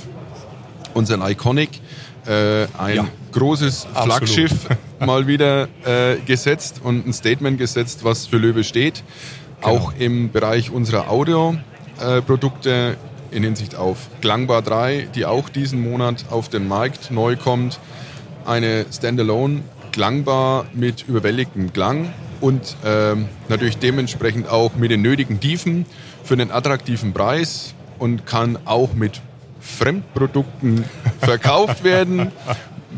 unseren 0.95 1.23
Iconic 1.23 1.81
äh, 2.27 2.67
ein 2.79 2.97
Ja. 2.97 3.07
großes 3.33 3.87
Absolut. 3.87 4.07
Flaggschiff 4.07 4.53
mal 5.01 5.27
wieder 5.27 5.69
äh, 5.85 6.17
gesetzt 6.25 6.81
und 6.83 7.07
ein 7.07 7.13
Statement 7.13 7.59
gesetzt, 7.59 8.01
was 8.03 8.27
für 8.27 8.39
Löwe 8.39 8.65
steht. 8.65 9.03
Genau. 9.61 9.75
Auch 9.77 9.93
im 9.99 10.31
Bereich 10.33 10.71
unserer 10.71 11.11
Audio-Produkte 11.11 12.97
in 13.31 13.43
Hinsicht 13.43 13.75
auf 13.75 13.99
Klangbar 14.21 14.63
3, 14.63 15.09
die 15.15 15.27
auch 15.27 15.49
diesen 15.49 15.83
Monat 15.83 16.27
auf 16.31 16.49
den 16.49 16.69
Markt 16.69 17.11
neu 17.11 17.37
kommt. 17.37 17.79
Eine 18.47 18.87
Standalone 18.93 19.63
Klangbar 19.93 20.67
mit 20.73 21.07
überwältigtem 21.07 21.73
Klang 21.73 22.13
und 22.41 22.77
ähm, 22.85 23.27
natürlich 23.49 23.79
dementsprechend 23.79 24.49
auch 24.49 24.75
mit 24.75 24.91
den 24.91 25.03
nötigen 25.03 25.39
Tiefen 25.39 25.87
für 26.25 26.35
einen 26.35 26.51
attraktiven 26.51 27.13
Preis 27.13 27.75
und 27.99 28.27
kann 28.27 28.59
auch 28.65 28.93
mit 28.95 29.21
Fremdprodukten 29.65 30.85
verkauft 31.21 31.85
werden. 31.85 32.31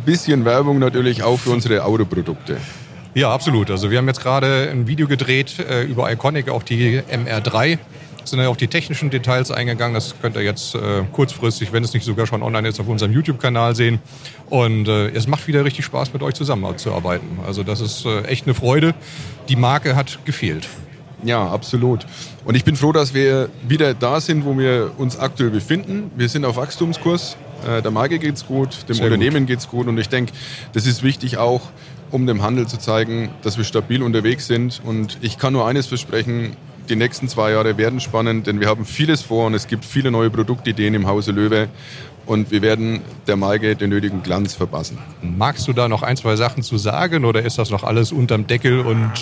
Bisschen 0.04 0.44
Werbung 0.44 0.78
natürlich 0.78 1.22
auch 1.22 1.38
für 1.38 1.50
unsere 1.50 1.84
Autoprodukte. 1.84 2.58
Ja, 3.14 3.32
absolut. 3.32 3.70
Also 3.70 3.90
wir 3.90 3.96
haben 3.96 4.08
jetzt 4.08 4.20
gerade 4.20 4.68
ein 4.70 4.86
Video 4.86 5.08
gedreht 5.08 5.58
äh, 5.58 5.84
über 5.84 6.12
Iconic, 6.12 6.50
auch 6.50 6.62
die 6.62 7.00
MR3. 7.00 7.78
Sind 8.24 8.40
ja 8.40 8.48
auf 8.48 8.56
die 8.56 8.66
technischen 8.66 9.08
Details 9.08 9.50
eingegangen. 9.50 9.94
Das 9.94 10.14
könnt 10.20 10.36
ihr 10.36 10.42
jetzt 10.42 10.74
äh, 10.74 11.04
kurzfristig, 11.12 11.72
wenn 11.72 11.82
es 11.82 11.94
nicht 11.94 12.04
sogar 12.04 12.26
schon 12.26 12.42
online 12.42 12.68
ist, 12.68 12.78
auf 12.78 12.88
unserem 12.88 13.12
YouTube-Kanal 13.12 13.74
sehen. 13.74 14.00
Und 14.50 14.88
äh, 14.88 15.08
es 15.08 15.28
macht 15.28 15.46
wieder 15.46 15.64
richtig 15.64 15.86
Spaß, 15.86 16.12
mit 16.12 16.22
euch 16.22 16.34
zusammenzuarbeiten. 16.34 17.38
Also 17.46 17.62
das 17.62 17.80
ist 17.80 18.04
äh, 18.04 18.22
echt 18.24 18.46
eine 18.46 18.54
Freude. 18.54 18.94
Die 19.48 19.56
Marke 19.56 19.96
hat 19.96 20.18
gefehlt. 20.24 20.68
Ja, 21.26 21.48
absolut. 21.48 22.06
Und 22.44 22.54
ich 22.54 22.64
bin 22.64 22.76
froh, 22.76 22.92
dass 22.92 23.12
wir 23.12 23.48
wieder 23.66 23.94
da 23.94 24.20
sind, 24.20 24.44
wo 24.44 24.56
wir 24.56 24.92
uns 24.96 25.18
aktuell 25.18 25.50
befinden. 25.50 26.10
Wir 26.16 26.28
sind 26.28 26.44
auf 26.44 26.56
Wachstumskurs. 26.56 27.36
Äh, 27.66 27.82
Der 27.82 27.90
Marke 27.90 28.20
geht's 28.20 28.46
gut, 28.46 28.88
dem 28.88 28.94
Sehr 28.94 29.06
Unternehmen 29.06 29.44
geht's 29.46 29.68
gut. 29.68 29.88
Und 29.88 29.98
ich 29.98 30.08
denke, 30.08 30.32
das 30.72 30.86
ist 30.86 31.02
wichtig 31.02 31.36
auch, 31.36 31.62
um 32.12 32.26
dem 32.28 32.42
Handel 32.42 32.68
zu 32.68 32.78
zeigen, 32.78 33.30
dass 33.42 33.56
wir 33.56 33.64
stabil 33.64 34.02
unterwegs 34.04 34.46
sind. 34.46 34.80
Und 34.84 35.18
ich 35.20 35.36
kann 35.36 35.52
nur 35.52 35.66
eines 35.66 35.88
versprechen, 35.88 36.56
die 36.88 36.94
nächsten 36.94 37.28
zwei 37.28 37.50
Jahre 37.50 37.76
werden 37.76 37.98
spannend, 37.98 38.46
denn 38.46 38.60
wir 38.60 38.68
haben 38.68 38.84
vieles 38.84 39.22
vor 39.22 39.46
und 39.46 39.54
es 39.54 39.66
gibt 39.66 39.84
viele 39.84 40.12
neue 40.12 40.30
Produktideen 40.30 40.94
im 40.94 41.08
Hause 41.08 41.32
Löwe. 41.32 41.68
Und 42.26 42.50
wir 42.50 42.60
werden 42.60 43.02
der 43.28 43.36
Marke 43.36 43.76
den 43.76 43.90
nötigen 43.90 44.22
Glanz 44.22 44.54
verpassen. 44.54 44.98
Magst 45.22 45.68
du 45.68 45.72
da 45.72 45.88
noch 45.88 46.02
ein, 46.02 46.16
zwei 46.16 46.34
Sachen 46.34 46.64
zu 46.64 46.76
sagen 46.76 47.24
oder 47.24 47.42
ist 47.42 47.58
das 47.58 47.70
noch 47.70 47.84
alles 47.84 48.10
unterm 48.10 48.46
Deckel 48.48 48.80
und 48.80 49.12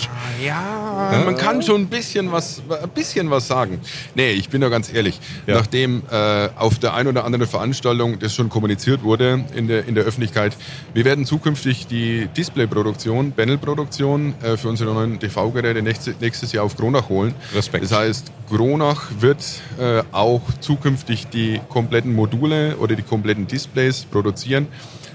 Ja, 0.43 1.23
man 1.23 1.37
kann 1.37 1.61
schon 1.61 1.81
ein 1.81 1.87
bisschen 1.87 2.31
was, 2.31 2.63
ein 2.81 2.89
bisschen 2.89 3.29
was 3.29 3.47
sagen. 3.47 3.79
Nee, 4.15 4.31
ich 4.31 4.49
bin 4.49 4.61
da 4.61 4.69
ganz 4.69 4.91
ehrlich. 4.91 5.19
Ja. 5.45 5.55
Nachdem 5.55 6.01
äh, 6.11 6.49
auf 6.55 6.79
der 6.79 6.95
ein 6.95 7.07
oder 7.07 7.25
anderen 7.25 7.45
Veranstaltung 7.47 8.17
das 8.17 8.33
schon 8.33 8.49
kommuniziert 8.49 9.03
wurde 9.03 9.45
in 9.53 9.67
der, 9.67 9.87
in 9.87 9.93
der 9.93 10.03
Öffentlichkeit, 10.03 10.57
wir 10.93 11.05
werden 11.05 11.25
zukünftig 11.25 11.85
die 11.85 12.27
Displayproduktion, 12.35 13.33
Panelproduktion 13.33 14.33
äh, 14.41 14.57
für 14.57 14.69
unsere 14.69 14.93
neuen 14.93 15.19
TV-Geräte 15.19 15.83
nächstes, 15.83 16.15
nächstes 16.19 16.51
Jahr 16.53 16.65
auf 16.65 16.75
Kronach 16.75 17.09
holen. 17.09 17.35
Respekt. 17.53 17.83
Das 17.83 17.91
heißt, 17.91 18.31
Kronach 18.49 19.11
wird 19.19 19.43
äh, 19.79 20.03
auch 20.11 20.41
zukünftig 20.59 21.27
die 21.27 21.59
kompletten 21.69 22.13
Module 22.13 22.77
oder 22.77 22.95
die 22.95 23.03
kompletten 23.03 23.47
Displays 23.47 24.05
produzieren. 24.05 24.67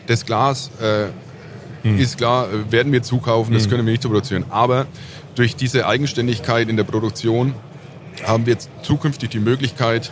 Das 0.06 0.26
Glas 0.26 0.70
äh, 0.80 1.08
ist 1.98 2.18
klar, 2.18 2.48
werden 2.70 2.92
wir 2.92 3.02
zukaufen, 3.02 3.54
das 3.54 3.68
können 3.68 3.86
wir 3.86 3.92
nicht 3.92 4.02
so 4.02 4.08
produzieren. 4.08 4.44
Aber 4.50 4.86
durch 5.34 5.56
diese 5.56 5.86
Eigenständigkeit 5.86 6.68
in 6.68 6.76
der 6.76 6.84
Produktion 6.84 7.54
haben 8.26 8.46
wir 8.46 8.58
zukünftig 8.82 9.30
die 9.30 9.38
Möglichkeit, 9.38 10.10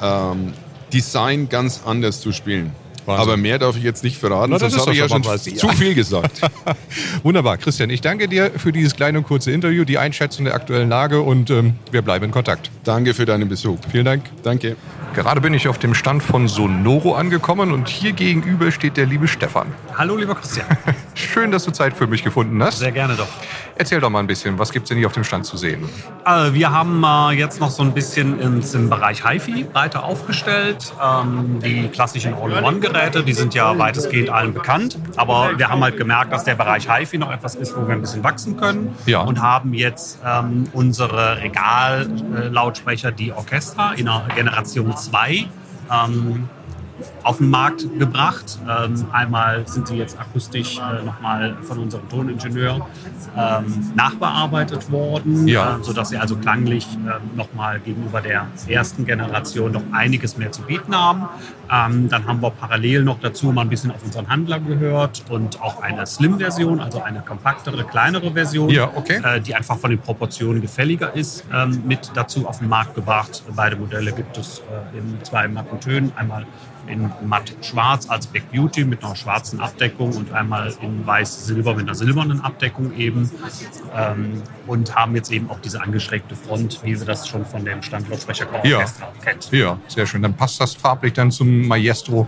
ähm, 0.00 0.52
Design 0.92 1.48
ganz 1.48 1.82
anders 1.84 2.20
zu 2.20 2.32
spielen. 2.32 2.72
Wahnsinn. 3.06 3.22
Aber 3.22 3.36
mehr 3.36 3.58
darf 3.58 3.76
ich 3.76 3.82
jetzt 3.82 4.04
nicht 4.04 4.18
verraten, 4.18 4.50
Na, 4.50 4.58
das 4.58 4.72
sonst 4.72 4.74
ist 4.74 4.80
habe 4.82 4.92
ich 4.92 4.98
ja 4.98 5.08
schon 5.08 5.24
was. 5.24 5.44
zu 5.44 5.68
viel 5.68 5.94
gesagt. 5.94 6.40
Wunderbar, 7.22 7.56
Christian, 7.58 7.90
ich 7.90 8.00
danke 8.00 8.28
dir 8.28 8.50
für 8.56 8.72
dieses 8.72 8.94
kleine 8.96 9.18
und 9.18 9.24
kurze 9.26 9.50
Interview, 9.52 9.84
die 9.84 9.98
Einschätzung 9.98 10.44
der 10.44 10.54
aktuellen 10.54 10.88
Lage 10.88 11.20
und 11.20 11.50
ähm, 11.50 11.74
wir 11.90 12.02
bleiben 12.02 12.26
in 12.26 12.30
Kontakt. 12.30 12.70
Danke 12.84 13.14
für 13.14 13.24
deinen 13.26 13.48
Besuch. 13.48 13.78
Vielen 13.90 14.04
Dank. 14.04 14.24
Danke. 14.42 14.76
Gerade 15.14 15.40
bin 15.40 15.54
ich 15.54 15.66
auf 15.66 15.78
dem 15.78 15.94
Stand 15.94 16.22
von 16.22 16.46
Sonoro 16.46 17.14
angekommen 17.14 17.72
und 17.72 17.88
hier 17.88 18.12
gegenüber 18.12 18.70
steht 18.70 18.96
der 18.96 19.06
liebe 19.06 19.26
Stefan. 19.26 19.66
Hallo, 19.96 20.16
lieber 20.16 20.36
Christian. 20.36 20.66
Schön, 21.20 21.50
dass 21.50 21.64
du 21.64 21.70
Zeit 21.70 21.94
für 21.94 22.06
mich 22.06 22.24
gefunden 22.24 22.62
hast. 22.62 22.78
Sehr 22.78 22.92
gerne 22.92 23.14
doch. 23.14 23.28
Erzähl 23.76 24.00
doch 24.00 24.10
mal 24.10 24.18
ein 24.18 24.26
bisschen, 24.26 24.58
was 24.58 24.72
gibt's 24.72 24.88
denn 24.88 24.98
hier 24.98 25.06
auf 25.06 25.12
dem 25.12 25.24
Stand 25.24 25.46
zu 25.46 25.56
sehen? 25.56 25.88
Äh, 26.26 26.52
wir 26.52 26.70
haben 26.70 27.02
äh, 27.02 27.38
jetzt 27.38 27.60
noch 27.60 27.70
so 27.70 27.82
ein 27.82 27.92
bisschen 27.92 28.38
ins, 28.40 28.74
im 28.74 28.90
Bereich 28.90 29.24
HiFi 29.24 29.64
breiter 29.64 30.04
aufgestellt. 30.04 30.92
Ähm, 31.02 31.60
die 31.64 31.88
klassischen 31.88 32.34
All-in-One-Geräte, 32.34 33.22
die 33.22 33.32
sind 33.32 33.54
ja 33.54 33.78
weitestgehend 33.78 34.30
allen 34.30 34.52
bekannt. 34.52 34.98
Aber 35.16 35.58
wir 35.58 35.68
haben 35.68 35.82
halt 35.82 35.96
gemerkt, 35.96 36.32
dass 36.32 36.44
der 36.44 36.56
Bereich 36.56 36.88
HiFi 36.90 37.18
noch 37.18 37.32
etwas 37.32 37.54
ist, 37.54 37.76
wo 37.76 37.86
wir 37.86 37.94
ein 37.94 38.00
bisschen 38.00 38.24
wachsen 38.24 38.56
können. 38.56 38.94
Ja. 39.06 39.20
Und 39.20 39.40
haben 39.40 39.72
jetzt 39.74 40.18
ähm, 40.26 40.64
unsere 40.72 41.38
Regallautsprecher, 41.38 43.12
die 43.12 43.32
Orchestra, 43.32 43.92
in 43.92 44.06
der 44.06 44.26
Generation 44.34 44.96
2. 44.96 45.46
Ähm, 45.90 46.48
auf 47.22 47.38
den 47.38 47.50
Markt 47.50 47.86
gebracht. 47.98 48.58
Ähm, 48.68 49.04
einmal 49.12 49.66
sind 49.66 49.88
sie 49.88 49.96
jetzt 49.96 50.18
akustisch 50.18 50.78
äh, 50.78 51.04
nochmal 51.04 51.56
von 51.62 51.78
unserem 51.78 52.08
Toningenieur 52.08 52.86
ähm, 53.36 53.92
nachbearbeitet 53.94 54.90
worden, 54.90 55.46
Ja. 55.48 55.76
äh, 55.78 55.82
sodass 55.82 56.10
sie 56.10 56.18
also 56.18 56.36
klanglich 56.36 56.86
äh, 57.06 57.36
nochmal 57.36 57.80
gegenüber 57.80 58.20
der 58.20 58.46
ersten 58.68 59.04
Generation 59.06 59.72
noch 59.72 59.82
einiges 59.92 60.36
mehr 60.36 60.52
zu 60.52 60.62
bieten 60.62 60.94
haben. 60.94 61.28
Ähm, 61.70 62.08
dann 62.08 62.26
haben 62.26 62.40
wir 62.42 62.50
parallel 62.50 63.04
noch 63.04 63.20
dazu 63.20 63.52
mal 63.52 63.62
ein 63.62 63.68
bisschen 63.68 63.90
auf 63.92 64.02
unseren 64.04 64.28
Handler 64.28 64.58
gehört 64.60 65.22
und 65.30 65.60
auch 65.62 65.82
eine 65.82 66.06
Slim-Version, 66.06 66.80
also 66.80 67.02
eine 67.02 67.20
kompaktere, 67.20 67.84
kleinere 67.84 68.32
Version, 68.32 68.70
Ja, 68.70 68.90
okay. 68.94 69.20
äh, 69.24 69.40
die 69.40 69.54
einfach 69.54 69.78
von 69.78 69.90
den 69.90 70.00
Proportionen 70.00 70.60
gefälliger 70.60 71.14
ist, 71.14 71.44
ähm, 71.52 71.82
mit 71.86 72.10
dazu 72.14 72.46
auf 72.48 72.58
den 72.58 72.68
Markt 72.68 72.94
gebracht. 72.94 73.42
Beide 73.54 73.76
Modelle 73.76 74.12
gibt 74.12 74.36
es 74.36 74.58
äh, 74.94 74.98
in 74.98 75.18
zwei 75.22 75.46
matten 75.48 75.78
Tönen. 75.80 76.12
Einmal 76.16 76.46
in 76.90 77.10
matt 77.26 77.54
schwarz 77.62 78.08
als 78.08 78.26
Black 78.26 78.50
Beauty 78.50 78.84
mit 78.84 79.04
einer 79.04 79.16
schwarzen 79.16 79.60
Abdeckung 79.60 80.16
und 80.16 80.32
einmal 80.32 80.72
in 80.80 81.06
weiß-silber 81.06 81.74
mit 81.74 81.86
einer 81.86 81.94
silbernen 81.94 82.40
Abdeckung 82.40 82.96
eben. 82.96 83.30
Ähm, 83.94 84.42
und 84.66 84.94
haben 84.94 85.16
jetzt 85.16 85.32
eben 85.32 85.50
auch 85.50 85.58
diese 85.60 85.82
angeschrägte 85.82 86.36
Front, 86.36 86.80
wie 86.84 86.98
wir 86.98 87.06
das 87.06 87.26
schon 87.26 87.44
von 87.44 87.64
dem 87.64 87.82
Standlautsprecher 87.82 88.46
Ja. 88.64 88.84
Kennt. 89.24 89.50
Ja, 89.50 89.78
sehr 89.88 90.06
schön. 90.06 90.22
Dann 90.22 90.34
passt 90.34 90.60
das 90.60 90.74
farblich 90.74 91.12
dann 91.12 91.30
zum 91.30 91.66
Maestro 91.66 92.26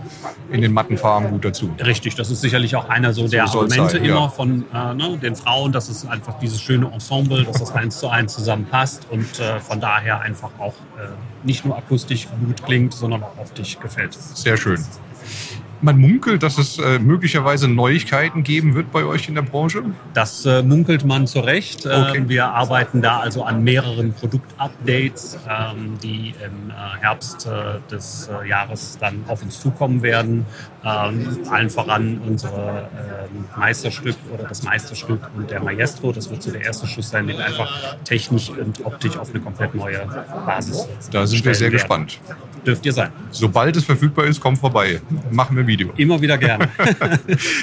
in 0.51 0.61
den 0.61 0.73
matten 0.73 0.97
Farben 0.97 1.29
gut 1.31 1.45
dazu. 1.45 1.73
Richtig, 1.79 2.15
das 2.15 2.29
ist 2.29 2.41
sicherlich 2.41 2.75
auch 2.75 2.89
einer 2.89 3.13
so 3.13 3.27
der 3.27 3.47
So 3.47 3.61
Argumente 3.61 3.91
sein, 3.91 4.05
ja. 4.05 4.17
immer 4.17 4.29
von 4.29 4.65
äh, 4.73 4.93
ne, 4.93 5.17
den 5.17 5.35
Frauen, 5.35 5.71
dass 5.71 5.89
es 5.89 6.05
einfach 6.05 6.37
dieses 6.39 6.61
schöne 6.61 6.91
Ensemble, 6.91 7.43
dass 7.43 7.59
das 7.59 7.71
eins 7.71 7.99
zu 7.99 8.09
eins 8.09 8.33
zusammenpasst 8.33 9.07
und 9.09 9.39
äh, 9.39 9.59
von 9.59 9.79
daher 9.79 10.21
einfach 10.21 10.51
auch 10.59 10.73
äh, 10.97 11.07
nicht 11.43 11.65
nur 11.65 11.77
akustisch 11.77 12.27
gut 12.45 12.63
klingt, 12.63 12.93
sondern 12.93 13.23
auch 13.23 13.37
optisch 13.37 13.79
gefällt. 13.79 14.13
Sehr 14.13 14.57
schön. 14.57 14.83
Man 15.83 15.99
munkelt, 15.99 16.43
dass 16.43 16.57
es 16.57 16.79
äh, 16.79 16.97
möglicherweise 16.97 17.67
Neuigkeiten 17.67 18.43
geben 18.43 18.73
wird 18.73 18.93
bei 18.93 19.03
euch 19.03 19.27
in 19.27 19.35
der 19.35 19.41
Branche. 19.41 19.83
Das 20.13 20.45
äh, 20.45 20.63
munkelt 20.63 21.03
man 21.03 21.27
zurecht. 21.27 21.85
Okay. 21.85 22.19
Ähm, 22.19 22.29
wir 22.29 22.45
arbeiten 22.45 23.01
da 23.01 23.19
also 23.19 23.43
an 23.43 23.65
mehreren 23.65 24.13
Produktupdates, 24.13 25.37
ähm, 25.45 25.95
die 26.01 26.35
im 26.41 26.69
äh, 26.69 26.73
Herbst 27.01 27.47
äh, 27.47 27.81
des 27.91 28.29
äh, 28.29 28.47
Jahres 28.47 28.97
dann 28.97 29.25
auf 29.27 29.43
uns 29.43 29.59
zukommen 29.59 30.01
werden. 30.03 30.45
Ähm, 30.85 31.37
allen 31.49 31.69
voran 31.69 32.19
unsere 32.27 32.89
ähm, 33.31 33.45
Meisterstück 33.55 34.15
oder 34.33 34.43
das 34.43 34.63
Meisterstück 34.63 35.19
und 35.35 35.49
der 35.49 35.61
Maestro. 35.61 36.11
Das 36.11 36.29
wird 36.29 36.43
so 36.43 36.51
der 36.51 36.61
erste 36.61 36.87
Schuss 36.87 37.09
sein, 37.09 37.25
den 37.27 37.39
einfach 37.39 37.95
technisch 38.03 38.49
und 38.49 38.85
optisch 38.85 39.15
auf 39.17 39.29
eine 39.29 39.39
komplett 39.39 39.73
neue 39.75 40.05
Basis 40.45 40.87
Da 41.11 41.25
sind 41.25 41.45
wir 41.45 41.55
sehr 41.55 41.67
werden. 41.67 41.73
gespannt. 41.73 42.19
Dürft 42.65 42.85
ihr 42.85 42.93
sein. 42.93 43.11
Sobald 43.31 43.75
es 43.77 43.85
verfügbar 43.85 44.25
ist, 44.25 44.39
kommt 44.41 44.57
vorbei. 44.57 45.01
Machen 45.31 45.55
wir 45.55 45.63
ein 45.63 45.67
Video. 45.67 45.93
Immer 45.97 46.19
wieder 46.21 46.37
gerne. 46.39 46.69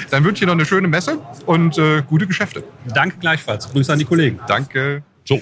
Dann 0.09 0.23
wünsche 0.23 0.43
ich 0.43 0.47
noch 0.47 0.53
eine 0.53 0.65
schöne 0.65 0.87
Messe 0.87 1.19
und 1.45 1.77
äh, 1.77 2.01
gute 2.01 2.25
Geschäfte. 2.27 2.63
Danke 2.93 3.17
gleichfalls. 3.17 3.71
Grüße 3.71 3.93
an 3.93 3.99
die 3.99 4.05
Kollegen. 4.05 4.39
Danke. 4.47 5.03
So. 5.25 5.41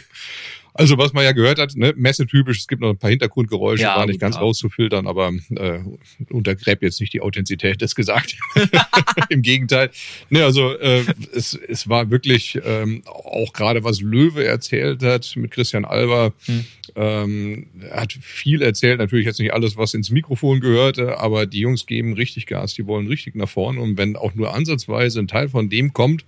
Also 0.73 0.97
was 0.97 1.13
man 1.13 1.23
ja 1.23 1.31
gehört 1.31 1.59
hat, 1.59 1.75
ne, 1.75 1.93
messetypisch, 1.95 2.59
es 2.59 2.67
gibt 2.67 2.81
noch 2.81 2.89
ein 2.89 2.97
paar 2.97 3.09
Hintergrundgeräusche, 3.09 3.83
Ja, 3.83 3.97
war 3.97 4.05
nicht 4.05 4.19
ganz 4.19 4.35
ja. 4.35 4.41
rauszufiltern, 4.41 5.07
aber 5.07 5.31
äh, 5.55 5.79
untergräbt 6.29 6.83
jetzt 6.83 6.99
nicht 7.01 7.13
die 7.13 7.21
Authentizität 7.21 7.81
des 7.81 7.95
Gesagten. 7.95 8.37
Im 9.29 9.41
Gegenteil. 9.41 9.89
Ne, 10.29 10.43
also 10.43 10.77
äh, 10.77 11.03
es, 11.33 11.53
es 11.53 11.89
war 11.89 12.09
wirklich 12.11 12.59
ähm, 12.63 13.01
auch 13.05 13.53
gerade 13.53 13.83
was 13.83 14.01
Löwe 14.01 14.45
erzählt 14.45 15.03
hat 15.03 15.33
mit 15.35 15.51
Christian 15.51 15.85
Alber. 15.85 16.33
Hm. 16.45 16.65
Ähm, 16.95 17.67
er 17.81 18.01
hat 18.01 18.13
viel 18.13 18.61
erzählt, 18.61 18.99
natürlich 18.99 19.25
jetzt 19.25 19.39
nicht 19.39 19.53
alles, 19.53 19.77
was 19.77 19.93
ins 19.93 20.09
Mikrofon 20.11 20.59
gehörte, 20.59 21.19
aber 21.19 21.45
die 21.45 21.59
Jungs 21.59 21.85
geben 21.85 22.13
richtig 22.13 22.45
Gas, 22.47 22.73
die 22.73 22.85
wollen 22.87 23.07
richtig 23.07 23.35
nach 23.35 23.49
vorne 23.49 23.79
und 23.79 23.97
wenn 23.97 24.15
auch 24.15 24.33
nur 24.35 24.53
ansatzweise 24.53 25.19
ein 25.19 25.27
Teil 25.27 25.49
von 25.49 25.69
dem 25.69 25.93
kommt, 25.93 26.25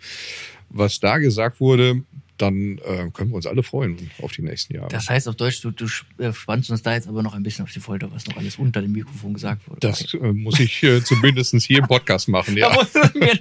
was 0.69 0.99
da 0.99 1.17
gesagt 1.17 1.59
wurde, 1.59 2.03
dann 2.41 2.79
äh, 2.79 3.09
können 3.13 3.29
wir 3.29 3.35
uns 3.35 3.45
alle 3.45 3.63
freuen 3.63 4.09
auf 4.21 4.31
die 4.31 4.41
nächsten 4.41 4.75
Jahre. 4.75 4.89
Das 4.89 5.09
heißt 5.09 5.27
auf 5.27 5.35
Deutsch, 5.35 5.61
du, 5.61 5.71
du 5.71 5.85
äh, 6.17 6.33
spannst 6.33 6.71
uns 6.71 6.81
da 6.81 6.93
jetzt 6.93 7.07
aber 7.07 7.21
noch 7.21 7.33
ein 7.33 7.43
bisschen 7.43 7.63
auf 7.63 7.71
die 7.71 7.79
Folter, 7.79 8.11
was 8.11 8.25
noch 8.27 8.37
alles 8.37 8.57
unter 8.57 8.81
dem 8.81 8.91
Mikrofon 8.91 9.33
gesagt 9.33 9.67
wurde. 9.67 9.79
Das 9.81 10.13
äh, 10.13 10.17
muss 10.33 10.59
ich 10.59 10.81
äh, 10.83 11.03
zumindest 11.03 11.55
hier 11.63 11.79
im 11.79 11.87
Podcast 11.87 12.27
machen, 12.27 12.55
Da 12.55 12.69
ja. 12.69 12.73
musst 12.73 12.95
du 12.95 13.19
mir 13.19 13.39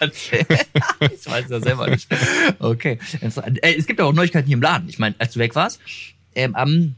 erzählen. 0.00 0.46
ich 1.00 1.26
weiß 1.26 1.48
das 1.48 1.62
selber 1.62 1.88
nicht. 1.88 2.08
Okay. 2.58 2.98
Interessant. 3.14 3.62
Äh, 3.62 3.74
Es 3.76 3.86
gibt 3.86 4.00
auch 4.00 4.12
Neuigkeiten 4.12 4.46
hier 4.46 4.56
im 4.56 4.62
Laden. 4.62 4.88
Ich 4.88 4.98
meine, 4.98 5.14
als 5.18 5.32
du 5.32 5.40
weg 5.40 5.54
warst, 5.54 5.80
ähm, 6.34 6.54
am, 6.54 6.94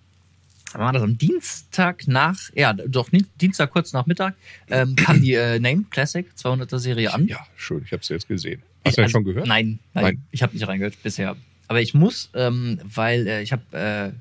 war 0.73 0.93
das 0.93 1.03
am 1.03 1.17
Dienstag 1.19 2.09
nach, 2.09 2.39
ja, 2.55 2.73
doch, 2.73 3.09
Dienstag 3.41 3.71
kurz 3.71 3.93
nach 3.93 4.07
Mittag, 4.07 4.35
ähm, 4.71 4.97
kam 4.97 5.23
die 5.23 5.35
äh, 5.35 5.59
Name 5.61 5.85
Classic 5.91 6.27
200er 6.37 6.79
Serie 6.79 7.13
an. 7.13 7.27
Ja, 7.27 7.47
schön, 7.57 7.83
ich 7.85 7.93
habe 7.93 8.03
es 8.03 8.09
jetzt 8.09 8.29
gesehen. 8.29 8.63
Hast 8.85 8.99
du 8.99 9.03
Also, 9.03 9.13
schon 9.13 9.25
gehört? 9.25 9.47
Nein, 9.47 9.79
nein, 9.95 10.05
Nein. 10.05 10.23
ich 10.31 10.43
habe 10.43 10.53
nicht 10.55 10.67
reingehört 10.67 11.03
bisher. 11.03 11.37
Aber 11.69 11.81
ich 11.81 11.95
muss, 11.95 12.31
ähm, 12.35 12.79
weil 12.85 13.27
äh, 13.27 13.43
ich 13.43 13.53
habe 13.53 13.63
äh, 13.73 14.13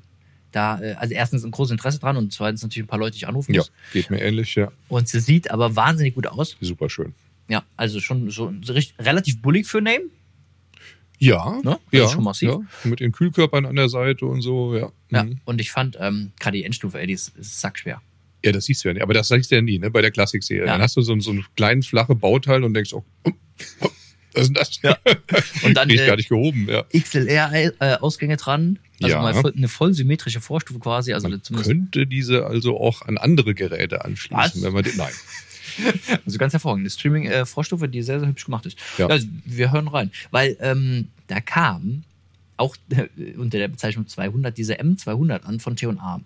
da, 0.52 0.80
äh, 0.80 0.94
also 0.94 1.12
erstens 1.14 1.44
ein 1.44 1.50
großes 1.50 1.72
Interesse 1.72 1.98
dran 1.98 2.16
und 2.16 2.32
zweitens 2.32 2.62
natürlich 2.62 2.84
ein 2.84 2.88
paar 2.88 2.98
Leute, 2.98 3.12
die 3.12 3.18
ich 3.18 3.28
anrufen 3.28 3.52
Ja, 3.52 3.60
muss. 3.60 3.72
geht 3.92 4.08
mir 4.10 4.20
ähnlich, 4.22 4.54
ja. 4.54 4.72
Und 4.88 5.08
sie 5.08 5.20
sieht 5.20 5.50
aber 5.50 5.76
wahnsinnig 5.76 6.14
gut 6.14 6.26
aus. 6.26 6.56
Super 6.60 6.88
schön. 6.88 7.14
Ja, 7.48 7.62
also 7.76 8.00
schon 8.00 8.30
so, 8.30 8.52
so 8.62 8.72
richtig, 8.72 8.98
relativ 9.04 9.42
bullig 9.42 9.66
für 9.66 9.82
Name. 9.82 10.04
Ja, 11.18 11.60
Ne? 11.62 11.78
ja, 11.92 12.08
schon 12.08 12.24
massiv. 12.24 12.48
ja, 12.50 12.60
mit 12.84 13.00
den 13.00 13.12
Kühlkörpern 13.12 13.66
an 13.66 13.76
der 13.76 13.88
Seite 13.88 14.26
und 14.26 14.40
so, 14.42 14.74
ja. 14.76 14.90
Ja, 15.10 15.24
Mhm. 15.24 15.40
und 15.44 15.60
ich 15.60 15.70
fand 15.70 15.96
ähm, 16.00 16.32
gerade 16.40 16.56
die 16.58 16.64
Endstufe, 16.64 16.98
ey, 16.98 17.06
die 17.06 17.12
ist, 17.12 17.36
ist 17.36 17.60
sackschwer. 17.60 18.00
Ja, 18.44 18.52
das 18.52 18.64
siehst 18.66 18.84
du 18.84 18.88
ja 18.88 18.94
nicht. 18.94 19.02
Aber 19.02 19.14
das 19.14 19.28
siehst 19.28 19.50
du 19.50 19.54
ja 19.54 19.62
nie, 19.62 19.78
ne? 19.78 19.90
Bei 19.90 20.02
der 20.02 20.10
Klassik-Serie. 20.10 20.66
Ja. 20.66 20.72
Dann 20.72 20.82
hast 20.82 20.96
du 20.96 21.02
so, 21.02 21.18
so 21.20 21.30
einen 21.30 21.44
kleinen, 21.56 21.82
flache 21.82 22.14
Bauteil 22.14 22.62
und 22.64 22.74
denkst, 22.74 22.92
oh, 22.92 23.02
oh, 23.24 23.30
oh, 23.80 23.88
was 24.34 24.42
ist 24.42 24.48
denn 24.48 24.54
das? 24.54 24.80
Ja. 24.82 24.98
Und 25.66 25.74
dann 25.74 25.88
Die 25.88 25.94
ist 25.94 26.02
äh, 26.02 26.06
gar 26.06 26.16
nicht 26.16 26.28
gehoben, 26.28 26.66
ja. 26.68 26.84
XLR-Ausgänge 26.92 28.36
dran. 28.36 28.78
Also 29.02 29.16
Ja. 29.16 29.22
mal 29.22 29.34
eine 29.56 29.68
voll 29.68 29.92
symmetrische 29.94 30.40
Vorstufe 30.40 30.78
quasi. 30.80 31.12
Also 31.12 31.28
Man 31.28 31.40
könnte 31.62 32.06
diese 32.06 32.46
also 32.46 32.78
auch 32.80 33.02
an 33.02 33.18
andere 33.18 33.54
Geräte 33.54 34.04
anschließen, 34.04 34.36
Was? 34.38 34.62
wenn 34.62 34.72
man 34.72 34.84
den, 34.84 34.96
nein. 34.96 35.12
Also 36.24 36.38
ganz 36.38 36.52
hervorragend. 36.52 36.82
Eine 36.82 36.90
Streaming-Vorstufe, 36.90 37.88
die 37.88 38.02
sehr, 38.02 38.20
sehr 38.20 38.28
hübsch 38.28 38.44
gemacht 38.44 38.64
ist. 38.66 38.78
Ja. 38.96 39.08
Also, 39.08 39.26
wir 39.44 39.72
hören 39.72 39.88
rein. 39.88 40.12
Weil 40.30 40.56
ähm, 40.60 41.08
da 41.26 41.40
kam 41.40 42.04
auch 42.56 42.76
äh, 42.90 43.32
unter 43.36 43.58
der 43.58 43.66
Bezeichnung 43.68 44.06
200 44.06 44.56
diese 44.56 44.74
M200 44.80 45.42
an 45.42 45.58
von 45.58 45.74
T&A. 45.74 46.20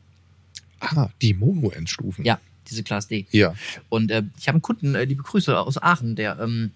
Ah, 0.80 1.08
die 1.22 1.32
Mono-Endstufen. 1.32 2.24
Ja, 2.26 2.38
diese 2.68 2.82
Class 2.82 3.08
D. 3.08 3.26
Ja. 3.30 3.54
Und 3.88 4.10
äh, 4.10 4.22
ich 4.38 4.48
habe 4.48 4.56
einen 4.56 4.62
Kunden, 4.62 4.94
äh, 4.94 5.04
liebe 5.04 5.22
Grüße 5.22 5.58
aus 5.58 5.80
Aachen, 5.82 6.14
der, 6.14 6.38
ähm, 6.40 6.72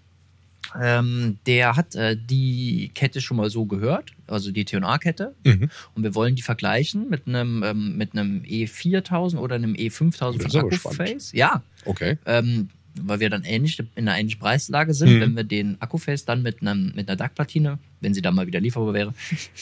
ähm, 0.80 1.38
der 1.46 1.76
hat 1.76 1.94
äh, 1.94 2.16
die 2.16 2.90
Kette 2.94 3.20
schon 3.20 3.36
mal 3.36 3.50
so 3.50 3.66
gehört, 3.66 4.12
also 4.26 4.50
die 4.52 4.64
T&A-Kette. 4.64 5.34
Mhm. 5.44 5.70
Und 5.94 6.02
wir 6.02 6.14
wollen 6.14 6.34
die 6.34 6.42
vergleichen 6.42 7.08
mit 7.10 7.26
einem, 7.26 7.62
ähm, 7.62 7.96
mit 7.96 8.12
einem 8.12 8.42
E4000 8.42 9.36
oder 9.38 9.56
einem 9.56 9.74
E5000 9.74 10.38
Das 10.38 10.46
ist 10.46 10.52
von 10.80 10.92
Akkuface. 10.92 11.32
Ja, 11.32 11.62
Okay. 11.84 12.16
ähm, 12.26 12.68
weil 13.00 13.20
wir 13.20 13.30
dann 13.30 13.44
ähnlich 13.44 13.78
in 13.96 14.06
einer 14.08 14.18
ähnlichen 14.18 14.40
Preislage 14.40 14.94
sind, 14.94 15.14
Mhm. 15.16 15.20
wenn 15.20 15.36
wir 15.36 15.44
den 15.44 15.80
Akkuface 15.80 16.24
dann 16.24 16.42
mit, 16.42 16.60
einem, 16.62 16.92
mit 16.94 17.08
einer 17.08 17.16
DAC-Platine, 17.16 17.78
wenn 18.00 18.14
sie 18.14 18.22
dann 18.22 18.34
mal 18.34 18.46
wieder 18.46 18.60
lieferbar 18.60 18.94
wäre, 18.94 19.14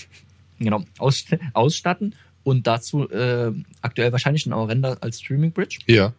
genau, 0.59 0.85
aus, 0.99 1.25
ausstatten 1.55 2.15
und 2.43 2.67
dazu 2.67 3.09
äh, 3.11 3.53
aktuell 3.83 4.13
wahrscheinlich 4.13 4.47
einen 4.47 4.53
Aurenda 4.55 4.95
als 5.01 5.21
Streaming 5.21 5.53
Bridge. 5.53 5.79
Ja. 5.87 6.13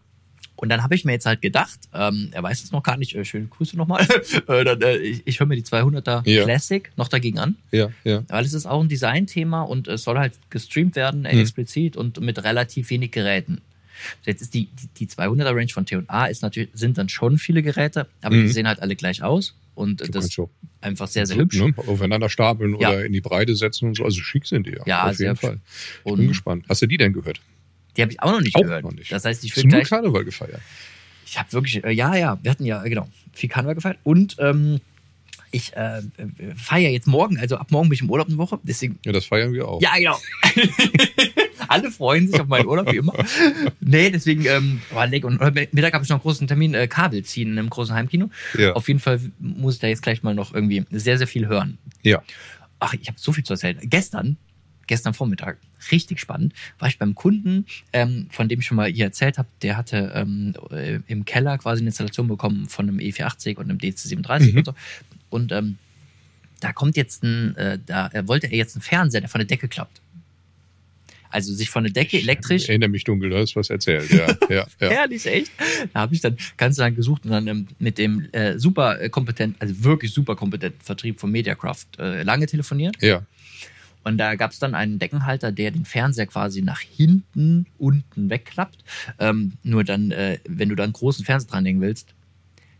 Und 0.56 0.70
dann 0.70 0.84
habe 0.84 0.94
ich 0.94 1.06
mir 1.06 1.14
jetzt 1.14 1.26
halt 1.26 1.42
gedacht, 1.42 1.80
ähm, 1.94 2.30
er 2.34 2.44
weiß 2.44 2.64
es 2.64 2.72
noch 2.72 2.84
gar 2.84 2.96
nicht, 2.98 3.16
äh, 3.16 3.26
schöne 3.26 3.48
Grüße 3.48 3.76
nochmal, 3.76 4.06
äh, 4.48 4.64
dann, 4.64 4.80
äh, 4.82 4.98
ich, 4.98 5.22
ich 5.26 5.40
höre 5.40 5.48
mir 5.48 5.56
die 5.56 5.64
200er 5.64 6.28
Ja. 6.30 6.44
Classic 6.44 6.92
noch 6.98 7.08
dagegen 7.08 7.40
an, 7.40 7.56
Ja, 7.72 7.90
ja. 8.04 8.24
weil 8.28 8.46
es 8.46 8.54
ist 8.54 8.68
auch 8.68 8.82
ein 8.82 8.88
Designthema 8.90 9.64
und 9.64 9.88
es 9.88 10.04
soll 10.04 10.20
halt 10.20 10.34
gestreamt 10.52 10.96
werden, 10.96 11.22
Mhm. 11.22 11.26
explizit 11.40 11.98
und 11.98 12.20
mit 12.22 12.44
relativ 12.44 12.90
wenig 12.92 13.12
Geräten. 13.12 13.62
Jetzt 14.26 14.42
ist 14.42 14.54
die, 14.54 14.66
die, 14.68 14.88
die 14.98 15.08
200er 15.08 15.56
Range 15.56 15.70
von 15.70 15.86
T&A 15.86 16.26
ist 16.28 16.42
natürlich, 16.44 16.70
sind 16.74 16.98
dann 16.98 17.10
schon 17.10 17.38
viele 17.40 17.64
Geräte, 17.64 18.08
aber 18.22 18.36
Mhm. 18.36 18.42
die 18.44 18.50
sehen 18.50 18.68
halt 18.68 18.82
alle 18.82 18.96
gleich 18.96 19.24
aus 19.24 19.56
und 19.74 20.02
das 20.16 20.26
ist 20.26 20.40
einfach 20.82 21.08
sehr, 21.08 21.26
sehr 21.26 21.38
so, 21.38 21.42
hübsch. 21.42 21.60
Ne, 21.60 21.74
aufeinander 21.78 22.30
stapeln 22.30 22.76
Ja. 22.80 22.90
oder 22.90 23.06
in 23.06 23.14
die 23.14 23.22
Breite 23.22 23.56
setzen 23.56 23.88
und 23.88 23.96
so. 23.98 24.04
Also 24.04 24.22
schick 24.22 24.46
sind 24.46 24.68
die 24.68 24.74
ja. 24.74 24.84
Ja, 24.86 25.10
auf 25.10 25.20
jeden. 25.20 25.36
Fall. 25.36 25.60
Ich 26.06 26.14
bin 26.14 26.28
gespannt. 26.28 26.66
Hast 26.70 26.82
du 26.84 26.88
die 26.88 26.98
denn 26.98 27.14
gehört? 27.14 27.42
Die 27.98 28.02
habe 28.02 28.12
ich 28.12 28.22
auch 28.22 28.32
noch 28.32 28.42
nicht 28.42 28.56
Auch 28.56 28.62
gehört. 28.62 28.84
noch 28.84 28.94
nicht. 28.94 29.12
Das 29.12 29.26
heißt, 29.26 29.44
ich 29.44 29.52
Hast 29.52 29.64
will 29.64 29.70
gleich, 29.70 29.90
Karneval 29.90 30.24
gefeiert? 30.26 30.62
ich 31.26 31.38
habe 31.40 31.52
wirklich, 31.54 31.84
äh, 31.84 31.92
ja, 31.92 32.16
ja, 32.16 32.38
wir 32.42 32.52
hatten 32.52 32.66
ja, 32.66 32.82
genau, 32.84 33.08
viel 33.34 33.50
Karneval 33.50 33.76
gefeiert 33.76 33.98
und 34.04 34.36
ähm, 34.40 34.80
ich 35.54 35.76
äh, 35.76 36.02
feiere 36.56 36.92
jetzt 36.92 37.08
morgen, 37.08 37.38
also 37.38 37.58
ab 37.58 37.72
morgen 37.72 37.90
bin 37.90 37.96
ich 37.96 38.02
im 38.02 38.10
Urlaub 38.10 38.28
eine 38.28 38.38
Woche, 38.38 38.60
deswegen 38.64 39.00
Ja, 39.06 39.12
das 39.12 39.26
feiern 39.26 39.52
wir 39.52 39.68
auch. 39.68 39.82
Ja, 39.82 39.92
genau. 39.98 40.18
Alle 41.68 41.92
freuen 41.92 42.28
sich 42.28 42.40
auf 42.40 42.48
meinen 42.48 42.66
Urlaub, 42.68 42.92
wie 42.92 42.98
immer. 42.98 43.14
Nee, 43.80 44.10
deswegen 44.10 44.46
ähm, 44.46 44.82
war 44.92 45.08
leck. 45.08 45.24
Und 45.24 45.40
heute 45.40 45.68
Mittag 45.72 45.94
habe 45.94 46.04
ich 46.04 46.10
noch 46.10 46.18
einen 46.18 46.22
großen 46.22 46.48
Termin, 46.48 46.74
äh, 46.74 46.88
Kabel 46.88 47.24
ziehen 47.24 47.52
in 47.52 47.60
einem 47.60 47.70
großen 47.70 47.94
Heimkino. 47.96 48.30
Ja. 48.58 48.74
Auf 48.74 48.88
jeden 48.88 49.00
Fall 49.00 49.22
muss 49.40 49.76
ich 49.76 49.80
da 49.80 49.88
jetzt 49.88 50.02
gleich 50.02 50.24
mal 50.24 50.34
noch 50.36 50.54
irgendwie 50.54 50.84
sehr, 50.92 51.18
sehr 51.18 51.28
viel 51.28 51.48
hören. 51.48 51.78
ja. 52.04 52.22
Ach, 52.84 52.94
ich 53.00 53.08
habe 53.08 53.20
so 53.20 53.32
viel 53.32 53.44
zu 53.44 53.54
erzählen. 53.54 53.78
Gestern, 53.84 54.38
gestern 54.92 55.14
Vormittag, 55.14 55.58
richtig 55.90 56.20
spannend, 56.20 56.54
war 56.78 56.90
ich 56.90 56.98
beim 57.00 57.16
Kunden, 57.16 57.66
ähm, 57.94 58.28
von 58.30 58.50
dem 58.50 58.60
ich 58.60 58.66
schon 58.66 58.76
mal 58.76 58.92
hier 58.92 59.06
erzählt 59.06 59.38
habe, 59.38 59.48
der 59.62 59.78
hatte 59.78 60.12
ähm, 60.14 60.54
äh, 60.70 61.00
im 61.08 61.24
Keller 61.24 61.58
quasi 61.58 61.80
eine 61.82 61.88
Installation 61.88 62.28
bekommen 62.28 62.68
von 62.68 62.90
einem 62.90 62.98
E480 63.00 63.56
und 63.58 63.70
einem 63.70 63.78
DC37 63.78 64.52
Mhm. 64.52 64.58
und 64.58 64.66
so. 64.66 64.74
Und 65.30 65.52
ähm, 65.54 65.78
da 66.60 66.74
kommt 66.74 66.98
jetzt 66.98 67.24
ein, 67.24 67.56
äh, 67.56 67.80
da 67.86 68.10
äh, 68.10 68.28
wollte 68.28 68.48
er 68.48 68.58
jetzt 68.58 68.76
einen 68.76 68.82
Fernseher, 68.82 69.22
der 69.22 69.30
von 69.30 69.40
der 69.40 69.48
Decke 69.48 69.70
klappt. 69.70 70.02
Also 71.30 71.54
sich 71.54 71.70
von 71.70 71.86
der 71.86 71.94
Decke 71.94 72.18
elektrisch 72.20 72.64
Ich 72.64 72.70
erinnere 72.70 72.90
mich 72.90 73.06
dunkel, 73.06 73.30
du 73.30 73.38
hast 73.38 73.56
was 73.56 73.70
erzählt. 73.70 74.12
Ja, 74.12 74.28
ja, 74.50 74.68
ja. 74.82 74.90
Herrlich, 74.90 75.26
echt. 75.26 75.50
Da 75.94 76.02
habe 76.02 76.14
ich 76.14 76.20
dann 76.20 76.36
ganz 76.58 76.76
lang 76.78 76.94
gesucht 76.96 77.24
und 77.24 77.32
dann 77.32 77.48
ähm, 77.48 77.68
mit 77.80 77.98
dem 77.98 78.28
äh, 78.34 78.60
super 78.60 79.00
äh, 79.00 79.08
kompetenten, 79.10 79.56
also 79.62 79.82
wirklich 79.86 80.12
super 80.14 80.36
kompetenten 80.36 80.82
Vertrieb 80.82 81.22
von 81.22 81.32
Mediacraft 81.32 81.86
äh, 82.00 82.24
lange 82.24 82.46
telefoniert. 82.48 82.98
ja. 83.02 83.26
Und 84.04 84.18
da 84.18 84.36
gab 84.36 84.52
es 84.52 84.60
dann 84.60 84.76
einen 84.76 85.00
Deckenhalter, 85.00 85.52
der 85.52 85.72
den 85.72 85.86
Fernseher 85.86 86.28
quasi 86.28 86.62
nach 86.62 86.80
hinten 86.80 87.68
unten 87.78 88.30
wegklappt. 88.30 88.84
Ähm, 89.20 89.54
nur 89.64 89.84
dann, 89.84 90.12
äh, 90.12 90.40
wenn 90.48 90.70
du 90.70 90.76
da 90.76 90.84
einen 90.84 90.94
großen 90.94 91.26
Fernseher 91.26 91.52
dranlegen 91.52 91.82
willst, 91.82 92.14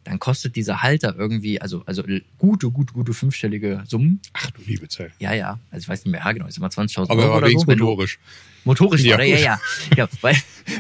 dann 0.04 0.20
kostet 0.20 0.56
dieser 0.56 0.82
Halter 0.82 1.16
irgendwie, 1.18 1.62
also, 1.62 1.84
also 1.86 2.04
gute, 2.38 2.72
gute, 2.72 2.94
gute 2.94 3.14
fünfstellige 3.14 3.84
Summen. 3.88 4.20
Ach 4.34 4.50
du 4.52 4.62
liebe 4.66 4.88
Zeit. 4.88 5.12
Ja, 5.20 5.34
ja, 5.34 5.60
also 5.70 5.84
ich 5.84 5.90
weiß 5.90 6.06
nicht 6.06 6.12
mehr, 6.12 6.22
ja, 6.26 6.32
genau, 6.32 6.48
ist 6.48 6.58
immer 6.58 6.68
20.000 6.70 7.10
Aber 7.10 7.22
er 7.22 7.30
Euro 7.30 7.42
war 7.42 7.50
oder 7.50 7.50
so. 7.50 7.66
motorisch. 7.66 8.20
Motorisch, 8.64 9.02
Ja, 9.04 9.16
oder? 9.16 9.24
Ja, 9.24 9.38
ja. 9.38 9.60
ja 9.98 10.08
weil, 10.22 10.36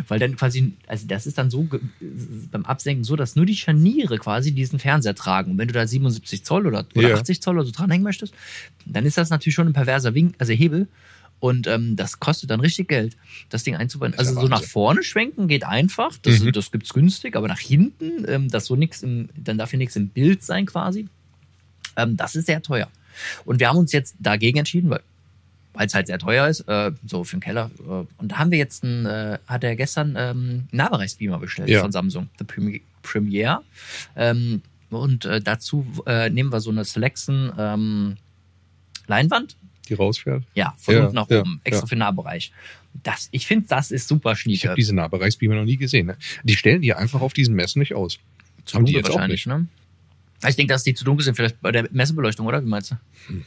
weil 0.07 0.19
dann 0.19 0.35
quasi, 0.35 0.73
also 0.87 1.07
das 1.07 1.25
ist 1.27 1.37
dann 1.37 1.49
so 1.49 1.67
beim 2.51 2.65
Absenken 2.65 3.03
so, 3.03 3.15
dass 3.15 3.35
nur 3.35 3.45
die 3.45 3.55
Scharniere 3.55 4.17
quasi 4.17 4.51
diesen 4.51 4.79
Fernseher 4.79 5.15
tragen. 5.15 5.51
Und 5.51 5.57
wenn 5.57 5.67
du 5.67 5.73
da 5.73 5.85
77 5.87 6.43
Zoll 6.43 6.67
oder, 6.67 6.85
oder 6.95 7.09
Ja. 7.09 7.15
80 7.15 7.41
Zoll 7.41 7.55
oder 7.57 7.65
so 7.65 7.71
dranhängen 7.71 8.03
möchtest, 8.03 8.33
dann 8.85 9.05
ist 9.05 9.17
das 9.17 9.29
natürlich 9.29 9.55
schon 9.55 9.67
ein 9.67 9.73
perverser 9.73 10.13
Wink, 10.13 10.35
also 10.37 10.53
Hebel. 10.53 10.87
Und 11.41 11.67
ähm, 11.67 11.97
das 11.97 12.19
kostet 12.21 12.49
dann 12.51 12.61
richtig 12.61 12.87
Geld, 12.87 13.17
das 13.49 13.63
Ding 13.63 13.75
einzubauen. 13.75 14.13
Also 14.15 14.39
so 14.39 14.47
nach 14.47 14.63
vorne 14.63 15.03
schwenken 15.03 15.47
geht 15.49 15.65
einfach, 15.65 16.15
das, 16.21 16.39
Mhm. 16.39 16.53
das 16.53 16.71
gibt's 16.71 16.93
günstig, 16.93 17.35
aber 17.35 17.49
nach 17.49 17.59
hinten, 17.59 18.23
ähm, 18.29 18.47
das 18.47 18.67
so 18.67 18.77
nichts 18.77 19.01
im, 19.03 19.27
dann 19.35 19.57
darf 19.57 19.73
ja 19.73 19.77
nichts 19.79 19.95
im 19.97 20.07
Bild 20.07 20.43
sein 20.43 20.65
quasi. 20.67 21.09
Ähm, 21.97 22.15
das 22.15 22.35
ist 22.35 22.45
sehr 22.45 22.61
teuer. 22.61 22.87
Und 23.43 23.59
wir 23.59 23.67
haben 23.67 23.77
uns 23.77 23.91
jetzt 23.91 24.15
dagegen 24.19 24.59
entschieden, 24.59 24.89
weil 24.89 25.01
weil 25.73 25.87
es 25.87 25.93
halt 25.93 26.07
sehr 26.07 26.19
teuer 26.19 26.49
ist, 26.49 26.67
äh, 26.67 26.91
so 27.07 27.23
für 27.23 27.37
den 27.37 27.41
Keller. 27.41 27.71
Äh, 27.79 28.03
und 28.17 28.31
da 28.33 28.39
haben 28.39 28.51
wir 28.51 28.57
jetzt 28.57 28.83
einen, 28.83 29.05
äh, 29.05 29.37
hat 29.47 29.63
er 29.63 29.77
gestern 29.77 30.15
ähm, 30.17 30.65
Nahbereichsbeamer 30.71 31.39
bestellt 31.39 31.69
Ja. 31.69 31.79
von 31.81 31.93
Samsung, 31.93 32.27
The 32.39 32.43
Premi- 32.43 32.81
Premiere. 33.03 33.61
Ähm, 34.17 34.61
und 34.89 35.23
äh, 35.23 35.39
dazu 35.39 35.85
äh, 36.05 36.29
nehmen 36.29 36.51
wir 36.51 36.59
so 36.59 36.71
eine 36.71 36.83
Selection 36.83 37.53
ähm, 37.57 38.17
Leinwand, 39.07 39.55
Die 39.91 39.97
rausfährt. 39.97 40.43
ja, 40.55 40.73
von 40.77 40.95
Ja, 40.95 41.01
unten 41.03 41.15
nach 41.15 41.29
ja, 41.29 41.41
oben, 41.41 41.61
extra 41.63 41.83
ja. 41.83 41.87
für 41.87 41.95
den 41.95 41.99
Nahbereich. 41.99 42.51
Das, 43.03 43.29
ich 43.31 43.47
finde, 43.47 43.67
das 43.67 43.91
ist 43.91 44.07
super 44.07 44.33
Ich 44.33 44.39
schnieke. 44.39 44.67
habe 44.69 44.75
diese 44.75 44.93
Nahbereichsbeamer 44.95 45.55
noch 45.55 45.65
nie 45.65 45.77
gesehen. 45.77 46.07
Ne? 46.07 46.17
Die 46.43 46.55
stellen 46.55 46.81
die 46.81 46.93
einfach 46.93 47.21
auf 47.21 47.33
diesen 47.33 47.55
Messen 47.55 47.79
nicht 47.79 47.93
aus. 47.93 48.19
Zu 48.65 48.75
haben 48.77 48.85
die 48.85 48.93
jetzt 48.93 49.09
auch 49.09 49.15
wahrscheinlich, 49.15 49.45
ne? 49.45 49.67
Ich 50.47 50.55
denke, 50.55 50.73
dass 50.73 50.83
die 50.83 50.93
zu 50.93 51.03
dunkel 51.05 51.23
sind, 51.23 51.35
vielleicht 51.35 51.61
bei 51.61 51.71
der 51.71 51.87
Messebeleuchtung, 51.91 52.45
oder? 52.47 52.63
Wie 52.63 52.67
meinst 52.69 52.91
du? 52.91 52.95
Hm. 53.27 53.45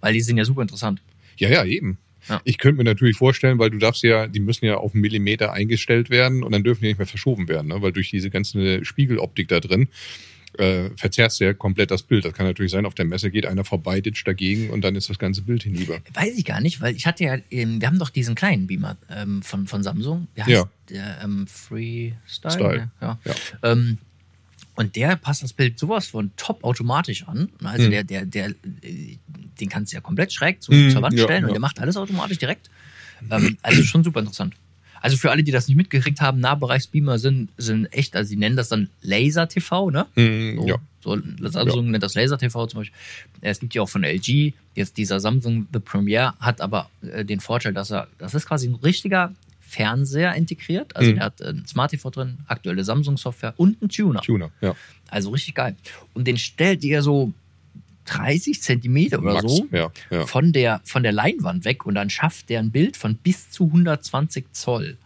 Weil 0.00 0.14
die 0.14 0.20
sind 0.22 0.36
ja 0.38 0.44
super 0.44 0.62
interessant. 0.62 1.00
Ja, 1.36 1.48
ja, 1.50 1.64
eben. 1.64 1.98
Ja. 2.28 2.40
Ich 2.44 2.58
könnte 2.58 2.78
mir 2.78 2.84
natürlich 2.84 3.16
vorstellen, 3.16 3.58
weil 3.58 3.70
du 3.70 3.78
darfst 3.78 4.02
ja, 4.02 4.26
die 4.26 4.40
müssen 4.40 4.64
ja 4.66 4.76
auf 4.76 4.92
einen 4.94 5.00
Millimeter 5.00 5.52
eingestellt 5.52 6.10
werden 6.10 6.42
und 6.42 6.52
dann 6.52 6.62
dürfen 6.64 6.82
die 6.82 6.88
nicht 6.88 6.98
mehr 6.98 7.06
verschoben 7.06 7.48
werden, 7.48 7.68
ne? 7.68 7.80
weil 7.82 7.92
durch 7.92 8.10
diese 8.10 8.30
ganze 8.30 8.84
Spiegeloptik 8.84 9.48
da 9.48 9.60
drin 9.60 9.88
äh, 10.58 10.90
verzerrst 10.96 11.40
du 11.40 11.44
ja 11.44 11.54
komplett 11.54 11.90
das 11.90 12.02
Bild. 12.02 12.24
Das 12.24 12.32
kann 12.34 12.46
natürlich 12.46 12.72
sein, 12.72 12.86
auf 12.86 12.94
der 12.94 13.04
Messe 13.04 13.30
geht 13.30 13.46
einer 13.46 13.64
vorbei, 13.64 14.00
ditcht 14.00 14.26
dagegen 14.26 14.70
und 14.70 14.82
dann 14.82 14.96
ist 14.96 15.08
das 15.10 15.18
ganze 15.18 15.42
Bild 15.42 15.62
hinüber. 15.62 16.00
Weiß 16.14 16.36
ich 16.36 16.44
gar 16.44 16.60
nicht, 16.60 16.80
weil 16.80 16.94
ich 16.96 17.06
hatte 17.06 17.24
ja, 17.24 17.36
ähm, 17.50 17.80
wir 17.80 17.86
haben 17.88 17.98
doch 17.98 18.10
diesen 18.10 18.34
kleinen 18.34 18.66
Beamer 18.66 18.96
ähm, 19.10 19.42
von, 19.42 19.66
von 19.66 19.82
Samsung. 19.82 20.26
Wie 20.34 20.42
heißt 20.42 20.50
Ja. 20.50 20.68
der? 20.88 21.20
Ähm, 21.22 21.46
Freestyle? 21.46 22.16
Style. 22.52 22.76
Ne? 22.78 22.90
Ja. 23.00 23.18
Ja. 23.24 23.34
Ähm, 23.72 23.98
und 24.76 24.96
der 24.96 25.16
passt 25.16 25.42
das 25.42 25.52
Bild 25.52 25.78
sowas 25.78 26.06
von 26.06 26.30
top 26.36 26.64
automatisch 26.64 27.26
an. 27.28 27.50
Also 27.62 27.86
Mhm. 27.86 27.90
der, 27.90 28.04
der, 28.04 28.24
der, 28.26 28.48
äh, 28.82 29.16
den 29.60 29.68
kannst 29.68 29.92
du 29.92 29.96
ja 29.96 30.00
komplett 30.00 30.32
schräg 30.32 30.62
zu, 30.62 30.72
Mhm, 30.72 30.90
zur 30.90 31.02
Wand 31.02 31.18
ja, 31.18 31.24
stellen 31.24 31.44
und 31.44 31.50
ja. 31.50 31.54
der 31.54 31.60
macht 31.60 31.80
alles 31.80 31.96
automatisch 31.96 32.38
direkt. 32.38 32.70
Ähm, 33.30 33.58
also 33.62 33.82
schon 33.82 34.02
super 34.02 34.20
interessant. 34.20 34.54
Also 35.00 35.16
für 35.16 35.30
alle, 35.30 35.42
die 35.42 35.50
das 35.50 35.66
nicht 35.68 35.76
mitgekriegt 35.76 36.20
haben, 36.20 36.40
Nahbereichsbeamer 36.40 37.18
sind, 37.18 37.50
sind 37.56 37.86
echt, 37.92 38.14
also 38.16 38.28
sie 38.28 38.36
nennen 38.36 38.56
das 38.56 38.68
dann 38.68 38.88
Laser 39.02 39.48
TV, 39.48 39.90
ne? 39.90 40.06
Mhm, 40.14 40.56
So, 40.60 40.66
ja. 40.68 40.76
so 41.02 41.18
Samsung 41.48 41.90
nennt 41.90 42.02
das 42.02 42.14
Laser 42.14 42.36
TV 42.38 42.66
zum 42.66 42.80
Beispiel. 42.80 42.96
Es 43.40 43.60
gibt 43.60 43.74
ja 43.74 43.82
auch 43.82 43.88
von 43.88 44.04
LG. 44.04 44.52
Jetzt 44.74 44.96
dieser 44.98 45.18
Samsung 45.20 45.66
The 45.72 45.78
Premiere 45.80 46.34
hat 46.40 46.60
aber 46.60 46.90
äh, 47.02 47.24
den 47.24 47.40
Vorteil, 47.40 47.72
dass 47.72 47.90
er, 47.90 48.08
das 48.18 48.34
ist 48.34 48.46
quasi 48.46 48.68
ein 48.68 48.74
richtiger 48.76 49.32
Fernseher 49.60 50.34
integriert. 50.34 50.94
Also 50.96 51.10
Mhm. 51.12 51.14
der 51.16 51.24
hat 51.24 51.40
ein 51.42 51.64
Smart 51.66 51.92
TV 51.92 52.10
drin, 52.10 52.38
aktuelle 52.46 52.84
Samsung-Software 52.84 53.54
und 53.56 53.80
einen 53.80 53.88
Tuner. 53.88 54.20
Tuner, 54.20 54.50
ja. 54.60 54.74
Also 55.08 55.30
richtig 55.30 55.54
geil. 55.54 55.76
Und 56.12 56.26
den 56.26 56.36
stellt 56.36 56.84
ihr 56.84 57.02
so 57.02 57.32
30 58.18 58.62
Zentimeter 58.62 59.18
oder 59.20 59.34
Max, 59.34 59.42
so 59.56 59.66
ja, 59.72 59.90
ja. 60.10 60.26
von 60.26 60.52
der, 60.52 60.80
von 60.84 61.02
der 61.02 61.12
Leinwand 61.12 61.64
weg 61.64 61.86
und 61.86 61.94
dann 61.94 62.10
schafft 62.10 62.48
der 62.48 62.58
ein 62.60 62.70
Bild 62.70 62.96
von 62.96 63.14
bis 63.16 63.50
zu 63.50 63.64
120 63.66 64.46
Zoll. 64.52 64.96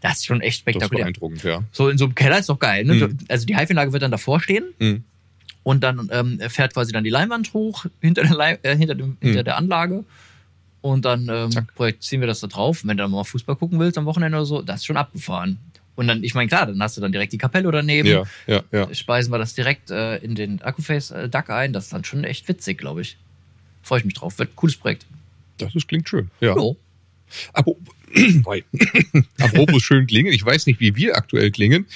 Das 0.00 0.18
ist 0.18 0.26
schon 0.26 0.40
echt 0.40 0.48
Das 0.48 0.54
ist 0.54 0.60
spektakulär. 0.60 1.04
beeindruckend, 1.04 1.42
ja. 1.44 1.62
So 1.72 1.88
in 1.88 1.98
so 1.98 2.04
einem 2.04 2.14
Keller 2.14 2.38
ist 2.38 2.48
doch 2.48 2.58
geil. 2.58 2.84
Ne? 2.84 2.94
Mhm. 2.94 3.18
Also 3.28 3.46
die 3.46 3.56
HiFi-Anlage 3.56 3.92
wird 3.92 4.02
dann 4.02 4.10
davor 4.10 4.40
stehen 4.40 4.64
Mhm. 4.78 5.04
und 5.62 5.82
dann 5.82 6.08
ähm, 6.12 6.40
fährt 6.48 6.74
quasi 6.74 6.92
dann 6.92 7.04
die 7.04 7.10
Leinwand 7.10 7.52
hoch 7.54 7.86
hinter 8.00 8.22
der, 8.22 8.34
Lei- 8.34 8.58
äh, 8.62 8.76
hinter 8.76 8.94
dem, 8.94 9.16
hinter 9.20 9.40
Mhm. 9.40 9.44
der 9.44 9.56
Anlage. 9.56 10.04
Und 10.82 11.06
dann 11.06 11.28
ähm, 11.32 11.50
Zack. 11.50 11.74
projizieren 11.74 12.20
wir 12.20 12.26
das 12.26 12.40
da 12.40 12.46
drauf. 12.46 12.82
Wenn 12.84 12.98
du 12.98 13.02
dann 13.04 13.10
mal 13.10 13.24
Fußball 13.24 13.56
gucken 13.56 13.78
willst 13.78 13.96
am 13.96 14.04
Wochenende 14.04 14.36
oder 14.36 14.44
so, 14.44 14.60
das 14.60 14.80
ist 14.80 14.84
schon 14.84 14.98
abgefahren. 14.98 15.58
Und 15.96 16.08
dann, 16.08 16.24
ich 16.24 16.34
meine, 16.34 16.48
klar, 16.48 16.66
dann 16.66 16.82
hast 16.82 16.96
du 16.96 17.00
dann 17.00 17.12
direkt 17.12 17.32
die 17.32 17.38
Kapelle 17.38 17.70
daneben. 17.70 18.08
Ja, 18.08 18.24
ja, 18.46 18.62
ja. 18.72 18.92
Speisen 18.94 19.32
wir 19.32 19.38
das 19.38 19.54
direkt 19.54 19.90
äh, 19.90 20.16
in 20.16 20.34
den 20.34 20.60
Akkuface-Duck 20.60 21.50
ein. 21.50 21.72
Das 21.72 21.84
ist 21.84 21.92
dann 21.92 22.04
schon 22.04 22.24
echt 22.24 22.48
witzig, 22.48 22.78
glaube 22.78 23.02
ich. 23.02 23.16
Freue 23.82 24.00
ich 24.00 24.04
mich 24.04 24.14
drauf. 24.14 24.38
Wird 24.38 24.50
ein 24.50 24.56
cooles 24.56 24.76
Projekt. 24.76 25.06
Das 25.58 25.74
ist, 25.74 25.86
klingt 25.86 26.08
schön. 26.08 26.30
Ja. 26.40 26.56
Jo. 26.56 26.76
Aber. 27.52 27.72
Apropos 29.40 29.82
schön 29.82 30.06
klingen, 30.06 30.32
ich 30.32 30.44
weiß 30.44 30.66
nicht, 30.66 30.80
wie 30.80 30.94
wir 30.96 31.16
aktuell 31.16 31.50
klingen, 31.50 31.86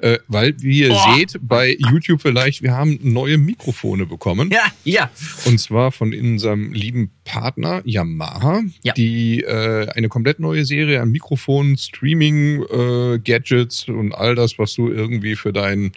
äh, 0.00 0.18
weil, 0.28 0.54
wie 0.60 0.80
ihr 0.80 0.90
Oh. 0.92 1.14
seht, 1.16 1.36
bei 1.40 1.76
YouTube 1.90 2.20
vielleicht, 2.22 2.62
wir 2.62 2.72
haben 2.72 2.98
neue 3.02 3.38
Mikrofone 3.38 4.06
bekommen. 4.06 4.50
Ja, 4.52 4.66
ja. 4.84 5.10
Und 5.44 5.58
zwar 5.58 5.92
von 5.92 6.12
unserem 6.14 6.72
lieben 6.72 7.10
Partner 7.24 7.82
Yamaha, 7.84 8.62
Ja. 8.82 8.92
die 8.94 9.42
äh, 9.42 9.88
eine 9.90 10.08
komplett 10.08 10.40
neue 10.40 10.64
Serie 10.64 11.00
an 11.02 11.10
Mikrofonen, 11.10 11.76
Streaming, 11.76 12.62
äh, 12.62 13.18
Gadgets 13.18 13.88
und 13.88 14.12
all 14.14 14.34
das, 14.34 14.58
was 14.58 14.74
du 14.74 14.90
irgendwie 14.90 15.36
für 15.36 15.52
deinen 15.52 15.92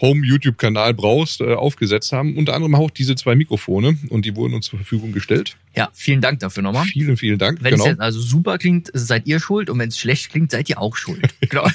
Home-YouTube-Kanal 0.00 0.94
brauchst, 0.94 1.40
äh, 1.40 1.54
aufgesetzt 1.54 2.12
haben. 2.12 2.36
Unter 2.36 2.54
anderem 2.54 2.74
auch 2.74 2.90
diese 2.90 3.16
zwei 3.16 3.34
Mikrofone 3.34 3.98
und 4.10 4.24
die 4.24 4.36
wurden 4.36 4.54
uns 4.54 4.66
zur 4.66 4.78
Verfügung 4.78 5.12
gestellt. 5.12 5.56
Ja, 5.74 5.88
vielen 5.92 6.20
Dank 6.20 6.40
dafür 6.40 6.62
nochmal. 6.62 6.84
Vielen, 6.84 7.16
vielen 7.16 7.38
Dank. 7.38 7.62
Wenn 7.62 7.72
genau. 7.72 7.84
es 7.84 7.90
jetzt 7.90 8.00
also 8.00 8.20
super 8.20 8.58
klingt, 8.58 8.90
seid 8.94 9.26
ihr 9.26 9.40
schuld. 9.40 9.70
Und 9.70 9.78
wenn 9.78 9.88
es 9.88 9.98
schlecht 9.98 10.30
klingt, 10.30 10.50
seid 10.50 10.68
ihr 10.68 10.80
auch 10.80 10.96
schuld. 10.96 11.22
Genau. 11.48 11.66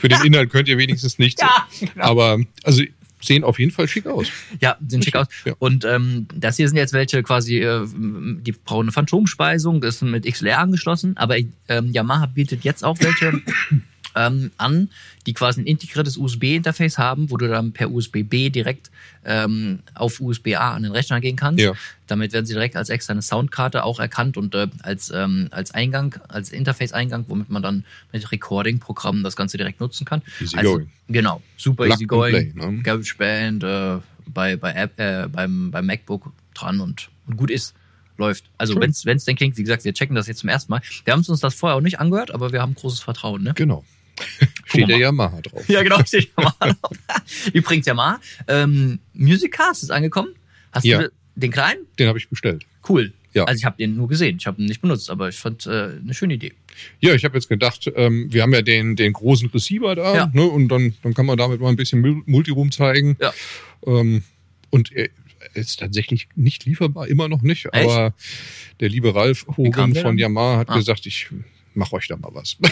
Für 0.00 0.08
den 0.08 0.20
Inhalt 0.24 0.50
könnt 0.50 0.68
ihr 0.68 0.78
wenigstens 0.78 1.18
nichts. 1.18 1.40
Ja, 1.44 1.66
genau. 1.80 2.04
Aber 2.04 2.40
also 2.64 2.82
sehen 3.20 3.44
auf 3.44 3.58
jeden 3.58 3.70
Fall 3.70 3.88
schick 3.88 4.06
aus. 4.06 4.28
Ja, 4.60 4.76
sehen 4.86 5.02
schick 5.02 5.16
aus. 5.16 5.26
Ja. 5.44 5.54
Und 5.58 5.84
ähm, 5.84 6.26
das 6.34 6.56
hier 6.56 6.68
sind 6.68 6.76
jetzt 6.76 6.92
welche 6.92 7.22
quasi, 7.22 7.58
äh, 7.58 7.86
die 7.86 8.52
brauchen 8.52 8.82
eine 8.86 8.92
Phantomspeisung, 8.92 9.82
ist 9.82 10.02
mit 10.02 10.26
XLR 10.26 10.58
angeschlossen, 10.58 11.16
aber 11.16 11.36
ähm, 11.68 11.92
Yamaha 11.92 12.26
bietet 12.26 12.64
jetzt 12.64 12.84
auch 12.84 12.98
welche 13.00 13.40
ähm, 14.14 14.50
an, 14.56 14.90
die 15.26 15.34
quasi 15.34 15.60
ein 15.60 15.66
integriertes 15.66 16.16
USB-Interface 16.16 16.98
haben, 16.98 17.30
wo 17.30 17.36
du 17.36 17.48
dann 17.48 17.72
per 17.72 17.90
USB-B 17.90 18.50
direkt 18.50 18.90
ähm, 19.24 19.80
auf 19.94 20.20
USB-A 20.20 20.74
an 20.74 20.82
den 20.82 20.92
Rechner 20.92 21.20
gehen 21.20 21.36
kannst. 21.36 21.62
Ja. 21.62 21.72
Damit 22.06 22.32
werden 22.32 22.46
sie 22.46 22.52
direkt 22.52 22.76
als 22.76 22.90
externe 22.90 23.22
Soundkarte 23.22 23.84
auch 23.84 23.98
erkannt 23.98 24.36
und 24.36 24.54
äh, 24.54 24.68
als, 24.82 25.10
ähm, 25.14 25.48
als 25.50 25.72
Eingang, 25.72 26.16
als 26.28 26.52
Interface-Eingang, 26.52 27.24
womit 27.28 27.50
man 27.50 27.62
dann 27.62 27.84
mit 28.12 28.30
Recording-Programmen 28.30 29.22
das 29.22 29.36
Ganze 29.36 29.56
direkt 29.56 29.80
nutzen 29.80 30.04
kann. 30.04 30.22
Easy 30.40 30.56
also, 30.56 30.74
going. 30.74 30.90
Genau, 31.08 31.42
super 31.56 31.84
Plug 31.84 31.94
easy 31.94 32.06
going. 32.06 32.52
play, 32.52 32.70
ne? 32.70 32.82
GarageBand 32.82 33.64
äh, 33.64 33.98
bei, 34.26 34.56
bei 34.56 34.72
App, 34.72 34.98
äh, 34.98 35.28
beim, 35.28 35.70
beim 35.70 35.86
MacBook 35.86 36.32
dran 36.54 36.80
und, 36.80 37.08
und 37.26 37.36
gut 37.36 37.50
ist. 37.50 37.74
Läuft. 38.16 38.44
Also 38.58 38.80
wenn's 38.80 39.04
wenn's 39.06 39.24
denn 39.24 39.34
klingt, 39.34 39.56
wie 39.56 39.62
gesagt, 39.62 39.84
wir 39.84 39.92
checken 39.92 40.14
das 40.14 40.28
jetzt 40.28 40.38
zum 40.38 40.48
ersten 40.48 40.70
Mal. 40.70 40.82
Wir 41.04 41.12
haben 41.12 41.24
uns 41.26 41.40
das 41.40 41.54
vorher 41.54 41.76
auch 41.76 41.80
nicht 41.80 41.98
angehört, 41.98 42.32
aber 42.32 42.52
wir 42.52 42.62
haben 42.62 42.74
großes 42.74 43.00
Vertrauen, 43.00 43.42
ne? 43.42 43.54
Genau. 43.56 43.84
Steht 44.66 44.88
der 44.88 44.98
Yamaha 44.98 45.40
drauf. 45.40 45.68
Ja, 45.68 45.82
genau, 45.82 46.02
steht 46.04 46.30
mal 46.36 46.52
drauf. 46.60 46.76
Übrigens, 47.52 47.86
ja 47.86 47.94
mal, 47.94 48.18
ähm, 48.48 48.98
Musicast 49.12 49.82
ist 49.82 49.90
angekommen. 49.90 50.30
Hast 50.72 50.84
Ja. 50.84 51.02
du 51.02 51.12
den 51.36 51.50
kleinen? 51.50 51.80
Den 51.98 52.08
habe 52.08 52.18
ich 52.18 52.28
bestellt. 52.28 52.64
Cool. 52.88 53.12
Ja. 53.32 53.44
Also 53.44 53.58
ich 53.58 53.64
habe 53.64 53.76
den 53.76 53.96
nur 53.96 54.06
gesehen, 54.08 54.36
ich 54.38 54.46
habe 54.46 54.62
ihn 54.62 54.66
nicht 54.66 54.80
benutzt, 54.80 55.10
aber 55.10 55.28
ich 55.28 55.36
fand 55.36 55.66
äh, 55.66 55.70
eine 56.00 56.14
schöne 56.14 56.34
Idee. 56.34 56.52
Ja, 57.00 57.14
ich 57.14 57.24
habe 57.24 57.36
jetzt 57.36 57.48
gedacht, 57.48 57.90
ähm, 57.96 58.32
wir 58.32 58.42
haben 58.42 58.52
ja 58.54 58.62
den, 58.62 58.94
den 58.94 59.12
großen 59.12 59.48
Receiver 59.50 59.94
da, 59.96 60.14
Ja. 60.14 60.30
ne, 60.32 60.44
und 60.44 60.68
dann, 60.68 60.94
dann 61.02 61.14
kann 61.14 61.26
man 61.26 61.36
damit 61.36 61.60
mal 61.60 61.68
ein 61.68 61.76
bisschen 61.76 62.00
Mul- 62.00 62.22
Multiroom 62.26 62.70
zeigen. 62.70 63.16
Ja. 63.20 63.34
Ähm, 63.86 64.22
und 64.70 64.92
er 64.92 65.08
ist 65.54 65.80
tatsächlich 65.80 66.28
nicht 66.36 66.64
lieferbar, 66.64 67.08
immer 67.08 67.28
noch 67.28 67.42
nicht. 67.42 67.66
Echt? 67.72 67.74
Aber 67.84 68.14
der 68.80 68.88
liebe 68.88 69.14
Ralf 69.14 69.46
Hogan 69.56 69.94
von? 69.96 70.16
Yamaha 70.18 70.58
hat 70.58 70.70
Ah. 70.70 70.76
gesagt, 70.76 71.04
ich 71.06 71.28
mach 71.74 71.92
euch 71.92 72.08
da 72.08 72.16
mal 72.16 72.30
was. 72.32 72.56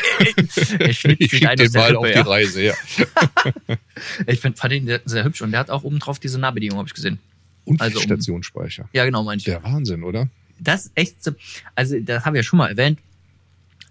Ich 1.19 1.47
ein 1.47 1.57
den 1.57 1.73
mal 1.73 1.97
auf 1.97 2.07
die 2.07 2.13
ja. 2.13 2.23
Reise, 2.23 2.63
ja. 2.63 2.75
Ich 4.27 4.41
find, 4.41 4.59
fand 4.59 4.73
ihn 4.75 4.87
sehr, 5.05 5.25
hübsch 5.25 5.43
und 5.43 5.53
der 5.53 5.61
hat 5.61 5.71
auch 5.71 5.85
oben 5.85 5.99
drauf 5.99 6.19
diese 6.19 6.39
Nahbedienung, 6.39 6.79
habe 6.79 6.89
ich 6.89 6.95
gesehen. 6.95 7.19
Und 7.65 7.81
Also 7.81 7.99
um- 7.99 8.05
Stationsspeicher. 8.05 8.89
Ja, 8.93 9.05
genau, 9.05 9.23
meine 9.23 9.39
ich. 9.39 9.45
Der 9.45 9.63
Wahnsinn, 9.63 10.03
oder? 10.03 10.29
Das 10.59 10.87
ist 10.87 10.93
echt, 10.95 11.23
so- 11.25 11.33
also 11.75 11.99
das 12.01 12.25
habe 12.25 12.37
ich 12.37 12.41
ja 12.41 12.45
schon 12.45 12.59
mal 12.59 12.69
erwähnt. 12.69 12.99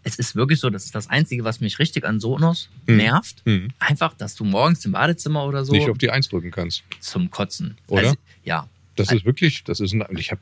Es 0.04 0.16
ist 0.16 0.36
wirklich 0.36 0.60
so, 0.60 0.70
das 0.72 0.86
ist 0.86 0.96
das 0.96 1.10
Einzige, 1.10 1.44
was 1.44 1.62
mich 1.62 1.78
richtig 1.78 2.06
an 2.06 2.20
Sonos 2.20 2.70
Hm. 2.88 2.98
nervt. 2.98 3.42
Hm. 3.46 3.70
Einfach, 3.80 4.16
dass 4.16 4.36
du 4.36 4.44
morgens 4.44 4.84
im 4.86 4.94
Badezimmer 4.94 5.46
oder 5.46 5.64
so 5.64 5.74
Nicht 5.74 5.90
auf 5.90 5.98
die 6.00 6.10
Eins 6.10 6.28
drücken 6.28 6.50
kannst. 6.52 6.84
zum 7.00 7.30
Kotzen. 7.30 7.78
Oder? 7.88 8.02
Also, 8.08 8.16
ja. 8.44 8.68
Das 8.96 9.12
ist 9.12 9.24
wirklich, 9.26 9.64
das 9.64 9.80
ist 9.80 9.94
ein, 9.94 10.04
ich 10.18 10.32
habe, 10.32 10.42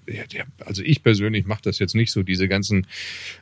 also 0.65 0.81
ich 0.83 1.03
persönlich 1.03 1.45
mache 1.45 1.61
das 1.63 1.77
jetzt 1.79 1.93
nicht 1.95 2.11
so, 2.11 2.23
diese 2.23 2.47
ganzen 2.47 2.87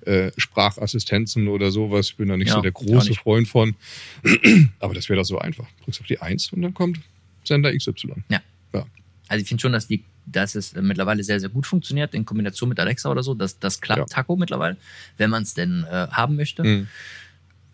äh, 0.06 0.32
Sprachassistenzen 0.38 1.48
oder 1.48 1.72
sowas. 1.72 2.08
Ich 2.10 2.17
bin 2.17 2.28
da 2.28 2.38
nicht 2.38 2.50
Ja, 2.50 2.56
so 2.56 2.62
der 2.62 2.70
ich 2.70 2.74
große. 2.76 3.13
Freund 3.15 3.48
von. 3.48 3.76
Aber 4.80 4.93
das 4.93 5.08
wäre 5.10 5.17
doch 5.20 5.26
so 5.26 5.39
einfach. 5.39 5.65
Drückst 5.84 6.02
auf 6.02 6.08
die 6.08 6.20
Eins 6.20 6.52
und 6.52 6.62
dann 6.62 6.74
kommt 6.74 7.00
Sender 7.43 7.76
XY. 7.76 7.93
Ja. 8.30 8.41
Ja. 8.74 8.86
Also 9.30 9.41
ich 9.41 9.48
finde 9.48 9.62
schon, 9.62 9.72
dass 9.72 9.88
die, 9.88 10.04
dass 10.26 10.56
es 10.56 10.74
äh, 10.74 10.82
mittlerweile 10.82 11.24
sehr, 11.24 11.39
sehr 11.39 11.50
gut 11.50 11.65
funktioniert 11.65 12.13
in 12.13 12.26
Kombination 12.26 12.67
mit 12.70 12.80
Alexa 12.80 13.10
oder 13.10 13.24
so. 13.24 13.34
Das, 13.34 13.60
das 13.60 13.80
klappt 13.80 14.00
Ja. 14.00 14.06
Taco 14.06 14.36
mittlerweile, 14.36 14.76
wenn 15.17 15.30
man 15.30 15.43
es 15.43 15.54
denn 15.54 15.86
äh, 15.89 16.08
haben 16.12 16.36
möchte. 16.36 16.63
Mhm. 16.63 16.88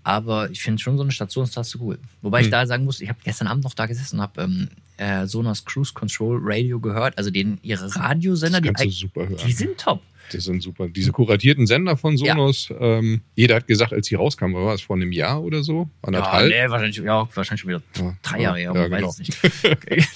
Aber 0.04 0.52
ich 0.52 0.62
finde 0.62 0.82
schon 0.82 0.98
so 0.98 1.04
eine 1.04 1.12
Stationstaste 1.14 1.80
cool. 1.82 1.98
Wobei 2.22 2.42
ich 2.42 2.48
Hm. 2.48 2.52
da 2.52 2.66
sagen 2.68 2.84
muss, 2.84 3.00
ich 3.00 3.08
habe 3.08 3.20
gestern 3.24 3.48
Abend 3.48 3.64
noch 3.64 3.74
da 3.74 3.86
gesessen 3.86 4.18
und 4.18 4.22
habe 4.22 4.42
ähm, 4.44 4.68
äh, 5.04 5.28
Sonos 5.28 5.66
Cruise 5.66 5.94
Control 5.94 6.40
Radio 6.42 6.80
gehört. 6.80 7.18
Also 7.18 7.30
den, 7.30 7.60
ihre 7.62 7.94
Radiosender, 7.96 8.62
Das 8.62 8.82
die, 8.82 9.10
die 9.46 9.52
sind 9.52 9.78
top. 9.78 10.02
Die 10.32 10.40
sind 10.40 10.64
super. 10.64 10.88
Diese 10.88 11.12
kuratierten 11.12 11.68
Sender 11.68 11.98
von 11.98 12.16
Ja. 12.16 12.34
Sonos, 12.34 12.70
ähm, 12.80 13.22
jeder 13.36 13.56
hat 13.56 13.68
gesagt, 13.68 13.92
als 13.94 14.08
die 14.08 14.16
rauskamen, 14.16 14.56
war 14.56 14.74
es 14.74 14.82
vor 14.82 14.96
einem 14.96 15.12
Jahr 15.12 15.44
oder 15.44 15.64
so? 15.64 15.90
Ja, 16.02 16.08
Anderthalb? 16.08 16.50
nee, 16.50 16.70
wahrscheinlich, 16.70 16.98
ja, 16.98 17.28
wahrscheinlich 17.36 17.62
schon 17.62 17.70
wieder 17.70 17.82
Ja. 17.98 18.16
drei 18.24 18.42
Jahre 18.42 18.58
her, 18.58 18.72
Ja, 18.74 18.74
man 18.74 18.90
genau. 18.92 19.08
weiß 19.10 19.20
es 19.20 19.44
nicht. 19.44 19.66
Okay. 19.72 20.04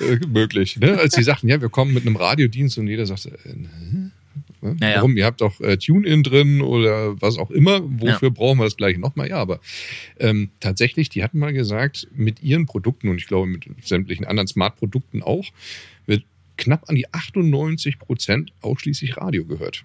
Äh, 0.00 0.18
möglich. 0.26 0.76
Ne? 0.80 0.98
Als 0.98 1.14
sie 1.14 1.22
sagten, 1.22 1.46
ja, 1.48 1.60
wir 1.60 1.68
kommen 1.68 1.94
mit 1.94 2.04
einem 2.04 2.16
Radiodienst 2.16 2.78
und 2.78 2.88
jeder 2.88 3.06
sagte, 3.06 3.28
äh, 3.44 3.54
ne? 4.64 4.76
Naja. 4.80 4.96
Warum? 4.96 5.16
Ihr 5.16 5.24
habt 5.26 5.40
doch 5.40 5.60
äh, 5.60 5.76
TuneIn 5.76 6.22
drin 6.22 6.60
oder 6.60 7.20
was 7.20 7.38
auch 7.38 7.50
immer. 7.50 7.80
Wofür 7.84 8.30
brauchen 8.30 8.58
wir 8.58 8.64
das 8.64 8.76
gleiche 8.76 8.98
nochmal? 8.98 9.28
Ja, 9.28 9.36
aber 9.36 9.60
ähm, 10.18 10.50
tatsächlich, 10.60 11.08
die 11.08 11.22
hatten 11.22 11.38
mal 11.38 11.52
gesagt, 11.52 12.08
mit 12.14 12.42
ihren 12.42 12.66
Produkten 12.66 13.08
und 13.08 13.18
ich 13.18 13.26
glaube 13.26 13.46
mit 13.46 13.64
sämtlichen 13.82 14.26
anderen 14.26 14.48
Smart-Produkten 14.48 15.22
auch, 15.22 15.44
wird 16.06 16.24
knapp 16.56 16.88
an 16.88 16.96
die 16.96 17.12
98 17.12 17.98
Prozent 17.98 18.52
ausschließlich 18.60 19.16
Radio 19.16 19.44
gehört. 19.44 19.84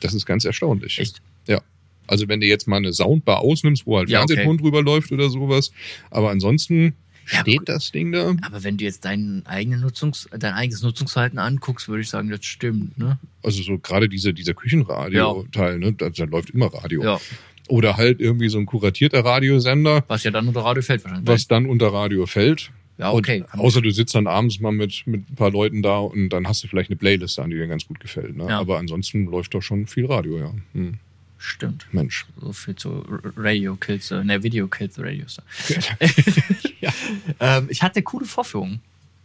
Das 0.00 0.14
ist 0.14 0.26
ganz 0.26 0.44
erstaunlich. 0.44 0.98
Echt? 0.98 1.22
Ja. 1.46 1.62
Also 2.06 2.28
wenn 2.28 2.40
du 2.40 2.46
jetzt 2.46 2.66
mal 2.66 2.76
eine 2.76 2.92
Soundbar 2.92 3.40
ausnimmst, 3.40 3.86
wo 3.86 3.98
halt 3.98 4.10
Ja, 4.10 4.22
okay. 4.22 4.34
Fernsehton 4.34 4.58
drüber 4.58 4.82
läuft 4.82 5.12
oder 5.12 5.30
sowas, 5.30 5.72
aber 6.10 6.30
ansonsten 6.30 6.84
Ja, 6.84 6.92
steht 7.24 7.56
aber- 7.58 7.64
das 7.66 7.92
Ding 7.92 8.12
da. 8.12 8.34
Aber 8.42 8.62
wenn 8.64 8.76
du 8.76 8.84
jetzt 8.84 9.04
deinen 9.04 9.44
eigenen 9.46 9.80
Nutzungs, 9.80 10.28
dein 10.36 10.54
eigenes 10.54 10.82
Nutzungsverhalten 10.82 11.38
anguckst, 11.38 11.88
würde 11.88 12.02
ich 12.02 12.08
sagen, 12.10 12.30
das 12.30 12.44
stimmt, 12.44 12.96
ne? 12.98 13.18
Also 13.42 13.62
so 13.62 13.78
gerade 13.78 14.08
diese, 14.08 14.32
dieser 14.34 14.54
Küchenradio-Teil, 14.54 15.78
ne, 15.78 15.92
da, 15.92 16.10
da 16.10 16.24
läuft 16.24 16.50
immer 16.50 16.66
Radio. 16.72 17.02
Ja. 17.04 17.20
Oder 17.68 17.96
halt 17.96 18.20
irgendwie 18.20 18.48
so 18.48 18.58
ein 18.58 18.66
kuratierter 18.66 19.24
Radiosender, 19.24 20.04
Was 20.08 20.24
ja 20.24 20.30
dann 20.30 20.48
unter 20.48 20.60
Radio 20.62 20.82
fällt 20.82 21.04
wahrscheinlich. 21.04 21.28
was 21.28 21.46
dann 21.48 21.66
unter 21.66 21.92
Radio 21.92 22.26
fällt. 22.26 22.70
ja, 22.98 23.12
okay. 23.12 23.44
Und 23.52 23.60
außer 23.60 23.80
du 23.80 23.90
sitzt 23.90 24.14
dann 24.14 24.26
abends 24.26 24.60
mal 24.60 24.72
mit, 24.72 25.02
mit 25.06 25.30
ein 25.30 25.34
paar 25.36 25.50
Leuten 25.50 25.80
da 25.82 25.98
und 25.98 26.28
dann 26.30 26.46
hast 26.48 26.62
du 26.64 26.68
vielleicht 26.68 26.90
eine 26.90 26.96
Playlist 26.96 27.38
an, 27.38 27.50
die 27.50 27.56
dir 27.56 27.68
ganz 27.68 27.86
gut 27.86 28.00
gefällt. 28.00 28.36
Ne? 28.36 28.46
Ja. 28.48 28.58
Aber 28.58 28.78
ansonsten 28.78 29.24
läuft 29.26 29.54
doch 29.54 29.62
schon 29.62 29.86
viel 29.86 30.06
Radio, 30.06 30.38
ja. 30.38 30.52
Hm. 30.74 30.98
Stimmt. 31.38 31.86
Mensch. 31.92 32.26
So 32.40 32.52
viel 32.52 32.76
zu 32.76 33.04
Radio 33.36 33.74
Kills, 33.76 34.10
äh, 34.12 34.22
ne, 34.22 34.42
Video 34.44 34.68
Kills 34.68 34.96
Radio 34.98 35.26
Star. 35.26 35.44
Ja. 36.82 36.92
Ähm, 37.40 37.68
ich 37.70 37.82
hatte 37.82 38.02
coole 38.02 38.26
Vorführungen. 38.26 38.80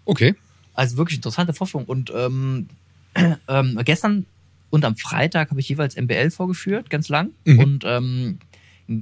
Okay. 0.05 0.35
Also 0.73 0.95
wirklich 0.95 1.17
interessante 1.17 1.53
Vorführung. 1.53 1.85
Und 1.85 2.13
ähm, 2.15 2.69
ähm, 3.47 3.79
gestern 3.83 4.25
und 4.69 4.85
am 4.85 4.95
Freitag 4.95 5.49
habe 5.49 5.59
ich 5.59 5.69
jeweils 5.69 5.95
MBL 5.95 6.29
vorgeführt, 6.29 6.89
ganz 6.89 7.09
lang. 7.09 7.31
Mhm. 7.45 7.59
Und 7.59 7.83
ähm, 7.85 8.39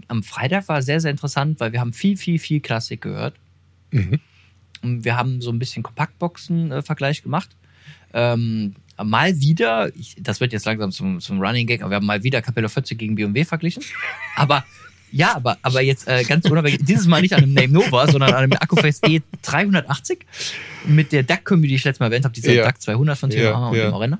am 0.08 0.24
Freitag 0.24 0.68
war 0.68 0.82
sehr, 0.82 1.00
sehr 1.00 1.12
interessant, 1.12 1.60
weil 1.60 1.72
wir 1.72 1.80
haben 1.80 1.94
viel, 1.94 2.18
viel, 2.18 2.40
viel 2.40 2.60
Klassik 2.60 3.02
gehört. 3.02 3.36
Mhm. 3.92 4.20
Und 4.82 5.06
wir 5.06 5.18
haben 5.18 5.42
so 5.42 5.52
ein 5.52 5.60
bisschen 5.60 5.84
Kompaktboxen-Vergleich 5.84 7.24
gemacht. 7.24 7.50
Ähm, 8.14 8.76
mal 9.04 9.40
wieder, 9.40 9.94
ich, 9.96 10.16
das 10.20 10.40
wird 10.40 10.54
jetzt 10.54 10.66
langsam 10.66 10.92
zum, 10.92 11.20
zum 11.20 11.40
Running 11.42 11.68
Gag, 11.68 11.82
aber 11.82 11.92
wir 11.92 11.96
haben 11.98 12.06
mal 12.06 12.24
wieder 12.24 12.42
Capella 12.42 12.68
40 12.68 12.98
gegen 12.98 13.16
B&W 13.16 13.44
verglichen. 13.44 13.84
Aber 14.36 14.64
ja, 15.12 15.36
aber, 15.36 15.58
aber 15.62 15.82
jetzt 15.82 16.08
äh, 16.08 16.24
ganz 16.24 16.50
unabhängig, 16.50 16.80
dieses 16.84 17.08
Mal 17.08 17.22
nicht 17.22 17.34
an 17.34 17.44
einem 17.44 17.54
Name 17.54 17.70
Nova, 17.70 18.08
sondern 18.08 18.32
an 18.32 18.44
einem 18.44 18.54
Akkuface 18.54 19.02
E380 19.04 20.20
mit 20.86 21.12
der 21.12 21.24
DAC-Kombi, 21.24 21.68
die 21.68 21.76
ich 21.76 21.84
letztes 21.84 22.00
Mal 22.00 22.08
erwähnt 22.08 22.26
habe, 22.26 22.34
dieser 22.34 22.54
Ja. 22.54 22.64
DAC 22.64 22.82
200 22.82 23.18
von 23.18 23.30
TMA 23.30 23.40
Ja, 23.42 23.68
und 23.68 23.78
ja. 23.78 23.86
dem 23.86 23.94
Orenda. 23.94 24.20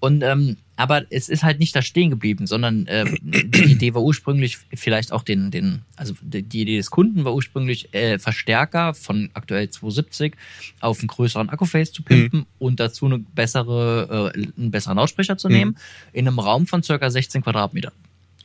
Und 0.00 0.22
ähm, 0.22 0.56
aber 0.78 1.06
es 1.10 1.28
ist 1.28 1.42
halt 1.42 1.58
nicht 1.58 1.74
da 1.74 1.82
stehen 1.82 2.10
geblieben, 2.10 2.46
sondern 2.46 2.86
ähm, 2.88 3.18
die 3.20 3.64
Idee 3.72 3.94
war 3.94 4.02
ursprünglich 4.02 4.58
vielleicht 4.72 5.10
auch 5.10 5.24
den, 5.24 5.50
den, 5.50 5.82
also 5.96 6.14
die 6.22 6.38
Idee 6.38 6.76
des 6.76 6.90
Kunden 6.92 7.24
war 7.24 7.34
ursprünglich 7.34 7.92
äh, 7.94 8.20
Verstärker 8.20 8.94
von 8.94 9.28
aktuell 9.34 9.68
270 9.68 10.34
auf 10.78 11.00
einen 11.00 11.08
größeren 11.08 11.48
Akkuface 11.48 11.90
zu 11.90 12.04
pimpen 12.04 12.46
und 12.60 12.78
dazu 12.78 13.06
eine 13.06 13.18
bessere, 13.18 14.32
äh, 14.36 14.46
einen 14.56 14.70
besseren 14.70 14.98
Lautsprecher 14.98 15.36
zu 15.36 15.48
nehmen 15.48 15.76
in 16.12 16.28
einem 16.28 16.38
Raum 16.38 16.68
von 16.68 16.84
circa 16.84 17.10
16 17.10 17.42
Quadratmeter. 17.42 17.92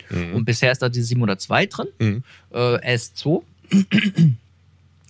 Mhm. 0.09 0.35
Und 0.35 0.45
bisher 0.45 0.71
ist 0.71 0.81
da 0.81 0.89
die 0.89 1.01
702 1.01 1.65
drin, 1.67 1.87
Mhm. 1.99 2.23
äh, 2.53 2.95
S2. 2.95 3.41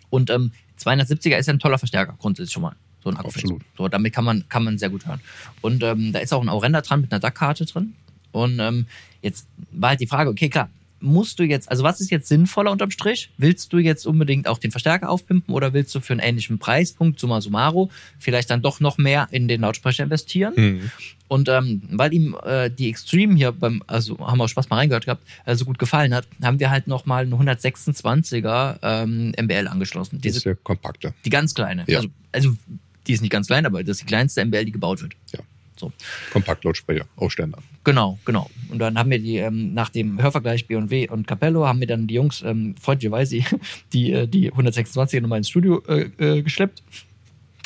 Und 0.10 0.29
ähm, 0.29 0.51
270er 0.79 1.38
ist 1.38 1.47
ja 1.47 1.53
ein 1.53 1.60
toller 1.60 1.77
Verstärker, 1.77 2.15
grundsätzlich 2.19 2.53
schon 2.53 2.63
mal. 2.63 2.75
So 3.03 3.10
ein. 3.10 3.17
Absolut. 3.17 3.62
So, 3.77 3.88
damit 3.88 4.13
kann 4.13 4.23
man, 4.23 4.47
kann 4.47 4.63
man 4.63 4.77
sehr 4.77 4.89
gut 4.89 5.06
hören. 5.06 5.19
Und 5.62 5.84
ähm, 5.84 6.13
da 6.13 6.19
ist 6.19 6.34
auch 6.34 6.41
ein 6.41 6.49
Aurenda 6.49 6.82
dran 6.82 7.01
mit 7.01 7.12
einer 7.12 7.19
DAC-Karte 7.19 7.65
drin. 7.65 7.93
Und 8.32 8.60
ähm, 8.60 8.86
jetzt 9.21 9.45
war 9.71 9.89
halt 9.89 9.99
die 9.99 10.08
Frage, 10.08 10.29
okay, 10.29 10.49
klar, 10.49 10.69
musst 11.04 11.38
du 11.39 11.44
jetzt, 11.44 11.70
also 11.70 11.84
was 11.84 12.00
ist 12.02 12.10
jetzt 12.10 12.28
sinnvoller 12.28 12.72
unterm 12.72 12.89
Strich? 12.89 13.30
Willst 13.38 13.74
du 13.74 13.78
jetzt 13.78 14.08
unbedingt 14.08 14.48
auch 14.48 14.58
den 14.58 14.72
Verstärker 14.72 15.10
aufpimpen 15.10 15.54
oder 15.54 15.74
willst 15.74 15.94
du 15.94 16.00
für 16.00 16.13
einen 16.13 16.22
ähnlichen 16.22 16.60
Preispunkt, 16.60 17.20
summa 17.20 17.42
summarum, 17.42 17.89
vielleicht 18.20 18.50
dann 18.50 18.62
doch 18.62 18.80
noch 18.80 18.98
mehr 18.98 19.28
in 19.32 19.48
den 19.48 19.62
Lautsprecher 19.62 20.06
investieren? 20.06 20.54
Mhm. 20.56 20.92
Und 21.28 21.50
ähm, 21.50 21.82
weil 21.92 22.13
ihm 22.13 22.38
äh, 22.44 22.70
die 22.70 22.89
Extreme 22.89 23.36
hier 23.36 23.52
beim, 23.52 23.84
also 23.88 24.18
haben 24.20 24.38
wir 24.38 24.46
auch 24.46 24.50
Spaß 24.50 24.70
mal 24.70 24.78
reingehört 24.78 25.06
gehabt, 25.06 25.24
äh, 25.46 25.56
so 25.56 25.66
gut 25.66 25.80
gefallen 25.80 26.13
hat, 26.13 26.28
haben 26.42 26.60
wir 26.60 26.70
halt 26.70 26.88
nochmal 26.88 27.26
eine 27.26 27.36
126er 27.36 28.78
ähm, 28.82 29.34
MBL 29.39 29.68
angeschlossen. 29.68 30.18
Das 30.18 30.22
Diese, 30.22 30.38
ist 30.38 30.46
ja 30.46 30.54
kompakter. 30.56 31.13
die 31.26 31.30
ganz 31.30 31.54
kleine. 31.54 31.86
Ja. 31.88 31.98
Also, 31.98 32.10
also 32.32 32.56
die 33.08 33.13
ist 33.13 33.22
nicht 33.22 33.32
ganz 33.32 33.48
klein, 33.48 33.66
aber 33.66 33.84
das 33.84 33.98
ist 33.98 34.02
die 34.02 34.06
kleinste 34.06 34.46
MBL, 34.46 34.66
die 34.66 34.72
gebaut 34.72 35.02
wird. 35.02 35.13
Ja. 35.32 35.39
So. 35.76 35.92
Kompaktlautsprecher, 36.32 37.06
Ausständer. 37.16 37.60
Genau, 37.84 38.20
genau. 38.26 38.50
Und 38.70 38.80
dann 38.80 38.98
haben 38.98 39.10
wir 39.10 39.20
die, 39.20 39.38
ähm, 39.38 39.74
nach 39.74 39.90
dem 39.90 40.22
Hörvergleich 40.22 40.68
B&W 40.68 41.10
und 41.10 41.28
Capello, 41.28 41.68
haben 41.68 41.80
wir 41.80 41.88
dann 41.88 42.08
die 42.08 42.16
Jungs 42.16 42.42
ähm, 42.42 42.76
freundlicherweise 42.80 43.42
die, 43.94 44.12
äh, 44.12 44.28
die 44.28 44.52
126er 44.52 45.22
nochmal 45.22 45.38
ins 45.40 45.50
Studio 45.50 45.82
äh, 45.88 46.10
äh, 46.18 46.42
geschleppt. 46.42 46.84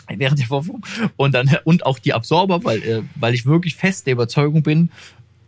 Während 0.09 0.39
der 0.39 0.47
Vorführung. 0.47 0.85
Und 1.17 1.33
dann, 1.35 1.49
und 1.65 1.85
auch 1.85 1.99
die 1.99 2.13
Absorber, 2.13 2.63
weil, 2.63 2.81
äh, 2.83 3.03
weil 3.15 3.33
ich 3.33 3.45
wirklich 3.45 3.75
fest 3.75 4.07
der 4.07 4.13
Überzeugung 4.13 4.63
bin, 4.63 4.89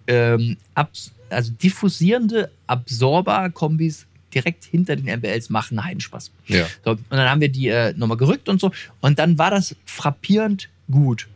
ähm, 0.08 0.58
Abs 0.74 1.13
also 1.30 1.52
diffusierende 1.52 2.50
Absorber-Kombis 2.65 4.08
direkt 4.34 4.65
hinter 4.65 4.95
den 4.95 5.06
MBLs 5.06 5.50
machen 5.50 5.84
Heidenspaß. 5.84 6.32
Ja. 6.48 6.65
So, 6.84 6.91
und 6.91 7.06
dann 7.10 7.30
haben 7.30 7.41
wir 7.41 7.50
die 7.50 7.67
äh, 7.67 7.93
nochmal 7.95 8.17
gerückt 8.17 8.50
und 8.50 8.60
so. 8.60 8.72
Und 9.00 9.19
dann 9.19 9.38
war 9.38 9.52
das 9.52 9.76
frappierend 9.86 10.69
gut. 10.89 11.28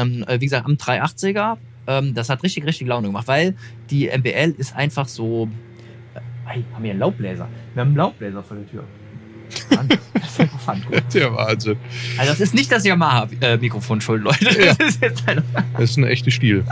Ähm, 0.00 0.24
äh, 0.26 0.40
wie 0.40 0.46
gesagt, 0.46 0.66
am 0.66 0.74
380er, 0.74 1.56
ähm, 1.86 2.14
das 2.14 2.28
hat 2.28 2.42
richtig, 2.42 2.64
richtig 2.64 2.86
Laune 2.86 3.08
gemacht, 3.08 3.28
weil 3.28 3.54
die 3.90 4.08
MBL 4.08 4.54
ist 4.58 4.74
einfach 4.74 5.08
so. 5.08 5.48
Äh, 6.14 6.20
hey, 6.46 6.64
haben 6.72 6.84
wir 6.84 6.90
einen 6.90 7.00
Laubbläser? 7.00 7.48
Wir 7.74 7.80
haben 7.80 7.88
einen 7.88 7.96
Laubbläser 7.96 8.42
vor 8.42 8.56
der 8.56 8.68
Tür. 8.68 8.84
Das 10.14 10.38
ist 10.38 10.86
gut. 10.86 11.02
Der 11.14 11.34
Wahnsinn. 11.34 11.76
Also, 12.16 12.32
das 12.32 12.40
ist 12.40 12.54
nicht 12.54 12.70
das 12.70 12.84
Yamaha-Mikrofon 12.84 14.00
schuld, 14.00 14.22
Leute. 14.22 14.44
Ja. 14.62 14.74
Das 14.78 14.88
ist 14.90 15.02
jetzt 15.02 15.28
ein 15.28 15.42
Das 15.76 15.90
ist 15.90 15.96
ein 15.96 16.04
echter 16.04 16.30
Stil. 16.30 16.64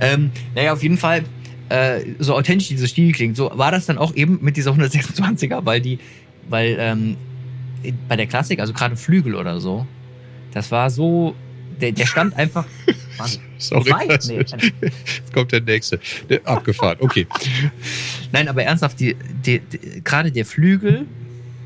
ähm, 0.00 0.30
naja, 0.54 0.72
auf 0.72 0.82
jeden 0.82 0.96
Fall, 0.96 1.24
äh, 1.68 2.00
so 2.18 2.34
authentisch 2.34 2.68
dieser 2.68 2.86
Stil 2.86 3.12
klingt, 3.12 3.36
so 3.36 3.50
war 3.54 3.70
das 3.70 3.86
dann 3.86 3.98
auch 3.98 4.14
eben 4.14 4.38
mit 4.40 4.56
dieser 4.56 4.72
126er, 4.72 5.64
weil 5.64 5.80
die, 5.80 5.98
weil 6.48 6.76
ähm, 6.78 7.16
bei 8.08 8.16
der 8.16 8.26
Klassik, 8.26 8.60
also 8.60 8.72
gerade 8.72 8.96
Flügel 8.96 9.34
oder 9.34 9.60
so, 9.60 9.86
das 10.52 10.70
war 10.70 10.90
so, 10.90 11.34
der, 11.80 11.92
der 11.92 12.06
stand 12.06 12.36
einfach. 12.36 12.64
Warte, 13.18 13.38
Sorry. 13.58 13.92
Nee, 14.28 14.38
Jetzt 14.38 15.32
kommt 15.34 15.50
der 15.52 15.60
nächste. 15.60 15.98
Der, 16.28 16.46
abgefahren. 16.46 16.98
Okay. 17.00 17.26
Nein, 18.32 18.46
aber 18.48 18.62
ernsthaft, 18.62 19.00
die, 19.00 19.16
die, 19.44 19.58
die, 19.60 20.02
gerade 20.04 20.30
der 20.30 20.44
Flügel 20.46 21.06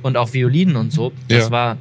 und 0.02 0.16
auch 0.16 0.32
Violinen 0.32 0.76
und 0.76 0.92
so, 0.92 1.12
das 1.28 1.44
Ja. 1.44 1.50
war. 1.50 1.78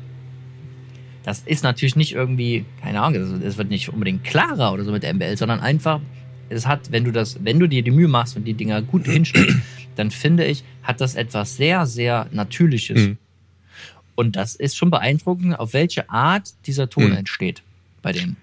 Das 1.23 1.43
ist 1.45 1.63
natürlich 1.63 1.95
nicht 1.95 2.13
irgendwie, 2.13 2.65
keine 2.81 2.99
Ahnung, 3.01 3.21
das- 3.39 3.51
es 3.51 3.57
wird 3.57 3.69
nicht 3.69 3.89
unbedingt 3.89 4.23
klarer 4.23 4.73
oder 4.73 4.83
so 4.83 4.91
mit 4.91 5.03
der 5.03 5.13
MBL, 5.13 5.37
sondern 5.37 5.59
einfach, 5.59 6.01
es 6.49 6.65
hat, 6.67 6.91
wenn 6.91 7.03
du 7.05 7.11
das, 7.11 7.37
wenn 7.43 7.59
du 7.59 7.67
dir 7.67 7.83
die 7.83 7.91
Mühe 7.91 8.07
machst 8.07 8.35
und 8.35 8.43
die 8.45 8.53
Dinger 8.55 8.81
gut 8.81 9.05
hinstellst, 9.05 9.55
dann 9.95 10.09
finde 10.09 10.45
ich, 10.45 10.63
hat 10.83 10.99
das 10.99 11.15
etwas 11.15 11.55
sehr, 11.57 11.85
sehr 11.85 12.27
Natürliches. 12.31 12.99
Mhm. 13.07 13.17
Und 14.15 14.35
das 14.35 14.55
ist 14.55 14.75
schon 14.77 14.89
beeindruckend, 14.91 15.59
auf 15.59 15.73
welche 15.73 16.09
Art 16.09 16.49
dieser 16.67 16.89
Ton 16.89 17.11
Mhm. 17.11 17.17
entsteht 17.17 17.63
bei 18.01 18.11
denen. 18.11 18.37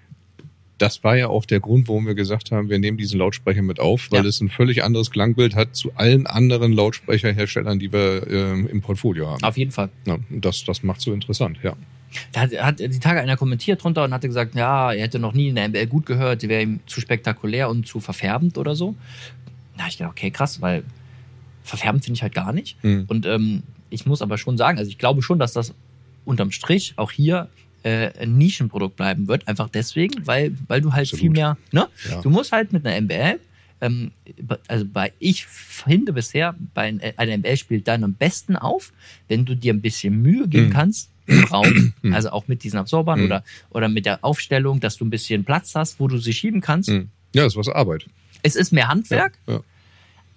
Das 0.77 1.03
war 1.03 1.17
ja 1.17 1.27
auch 1.27 1.45
der 1.45 1.59
Grund, 1.59 1.89
warum 1.89 2.07
wir 2.07 2.15
gesagt 2.15 2.51
haben, 2.51 2.69
wir 2.69 2.79
nehmen 2.79 2.97
diesen 2.97 3.19
Lautsprecher 3.19 3.61
mit 3.61 3.81
auf, 3.81 4.09
weil 4.11 4.23
Ja. 4.23 4.29
es 4.29 4.39
ein 4.39 4.49
völlig 4.49 4.81
anderes 4.81 5.11
Klangbild 5.11 5.53
hat 5.53 5.75
zu 5.75 5.91
allen 5.95 6.25
anderen 6.25 6.71
Lautsprecherherstellern, 6.71 7.79
die 7.79 7.91
wir 7.91 8.25
ähm, 8.31 8.65
im 8.67 8.81
Portfolio 8.81 9.27
haben. 9.29 9.43
Auf 9.43 9.57
jeden 9.57 9.71
Fall. 9.71 9.89
Ja, 10.05 10.17
das, 10.29 10.63
das 10.63 10.81
macht 10.83 11.01
so 11.01 11.11
interessant, 11.13 11.57
ja. 11.63 11.73
Da 12.31 12.41
hat, 12.41 12.53
hat 12.53 12.79
die 12.79 12.99
Tage 12.99 13.19
einer 13.19 13.35
kommentiert 13.37 13.83
drunter 13.83 14.05
und 14.05 14.13
hatte 14.13 14.27
gesagt, 14.27 14.55
ja, 14.55 14.93
er 14.93 15.03
hätte 15.03 15.19
noch 15.19 15.33
nie 15.33 15.49
in 15.49 15.55
der 15.55 15.67
MBL 15.67 15.85
gut 15.87 16.05
gehört, 16.05 16.41
die 16.41 16.49
wäre 16.49 16.63
ihm 16.63 16.79
zu 16.87 17.01
spektakulär 17.01 17.69
und 17.69 17.85
zu 17.85 17.99
verfärbend 17.99 18.57
oder 18.57 18.73
so. 18.73 18.95
Da 19.77 19.83
hab 19.83 19.89
ich 19.91 19.97
gedacht, 19.97 20.13
okay, 20.13 20.31
krass, 20.31 20.61
weil 20.61 20.83
verfärbend 21.63 22.05
finde 22.05 22.15
ich 22.17 22.21
halt 22.23 22.33
gar 22.33 22.53
nicht. 22.53 22.81
Mhm. 22.83 23.03
Und 23.07 23.25
ähm, 23.25 23.63
ich 23.89 24.05
muss 24.05 24.21
aber 24.21 24.37
schon 24.37 24.57
sagen, 24.57 24.77
also 24.77 24.89
ich 24.89 24.97
glaube 24.97 25.21
schon, 25.21 25.39
dass 25.39 25.53
das 25.53 25.73
unterm 26.25 26.51
Strich 26.51 26.93
auch 26.97 27.11
hier 27.11 27.49
äh, 27.83 28.11
ein 28.19 28.37
Nischenprodukt 28.37 28.95
bleiben 28.97 29.27
wird. 29.27 29.47
Einfach 29.47 29.69
deswegen, 29.69 30.25
weil, 30.27 30.55
weil 30.67 30.81
du 30.81 30.91
halt 30.93 31.07
Absolut. 31.07 31.21
viel 31.21 31.29
mehr, 31.29 31.57
ne? 31.71 31.87
Ja. 32.09 32.21
Du 32.21 32.29
musst 32.29 32.51
halt 32.51 32.73
mit 32.73 32.85
einer 32.85 32.99
MBL, 33.01 33.39
ähm, 33.81 34.11
also 34.67 34.85
bei, 34.85 35.13
ich 35.19 35.45
finde 35.45 36.11
bisher, 36.13 36.55
bei 36.73 37.13
einer 37.17 37.37
MBL 37.37 37.55
spielt 37.57 37.87
dann 37.87 38.03
am 38.03 38.13
besten 38.13 38.55
auf, 38.57 38.91
wenn 39.29 39.45
du 39.45 39.55
dir 39.55 39.73
ein 39.73 39.81
bisschen 39.81 40.21
Mühe 40.21 40.47
geben 40.49 40.65
Mhm. 40.67 40.69
kannst 40.71 41.09
im 41.27 41.43
Raum, 41.45 41.93
Mhm. 42.01 42.13
also 42.13 42.31
auch 42.31 42.47
mit 42.49 42.63
diesen 42.63 42.77
Absorbern 42.79 43.19
Mhm. 43.19 43.25
oder, 43.25 43.43
oder 43.69 43.87
mit 43.87 44.05
der 44.05 44.23
Aufstellung, 44.25 44.81
dass 44.81 44.97
du 44.97 45.05
ein 45.05 45.09
bisschen 45.09 45.45
Platz 45.45 45.73
hast, 45.75 45.99
wo 46.01 46.07
du 46.09 46.17
sie 46.17 46.33
schieben 46.33 46.59
kannst. 46.59 46.89
Mhm. 46.89 47.09
Ja, 47.33 47.43
das 47.43 47.53
ist 47.53 47.57
was 47.57 47.69
Arbeit. 47.69 48.05
Es 48.43 48.55
ist 48.57 48.71
mehr 48.73 48.87
Handwerk, 48.89 49.37
Ja, 49.47 49.53
ja. 49.55 49.59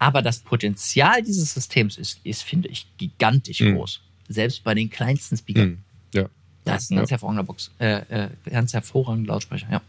Aber 0.02 0.20
das 0.20 0.40
Potenzial 0.40 1.22
dieses 1.22 1.54
Systems 1.54 1.96
ist, 1.96 2.18
ist 2.24 2.42
finde 2.42 2.68
ich, 2.68 2.86
gigantisch 2.98 3.60
Mhm. 3.60 3.76
groß. 3.76 4.00
Selbst 4.28 4.64
bei 4.64 4.74
den 4.74 4.90
kleinsten 4.90 5.36
Speakern. 5.36 5.68
Mhm. 5.68 5.78
Ja. 6.12 6.28
Das 6.64 6.82
ist 6.84 6.90
ein 6.90 6.96
ganz 6.96 7.10
Ja. 7.10 7.14
hervorragender 7.14 7.44
Box, 7.44 7.70
äh, 7.78 7.98
äh, 8.24 8.28
ganz 8.50 8.72
hervorragender 8.72 9.32
Lautsprecher, 9.32 9.68
ja. 9.70 9.80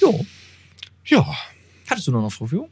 Jo. 0.00 0.26
Ja, 1.06 1.26
Hattest 1.88 2.06
du 2.06 2.12
noch 2.12 2.20
eine 2.20 2.30
Verfügung? 2.30 2.68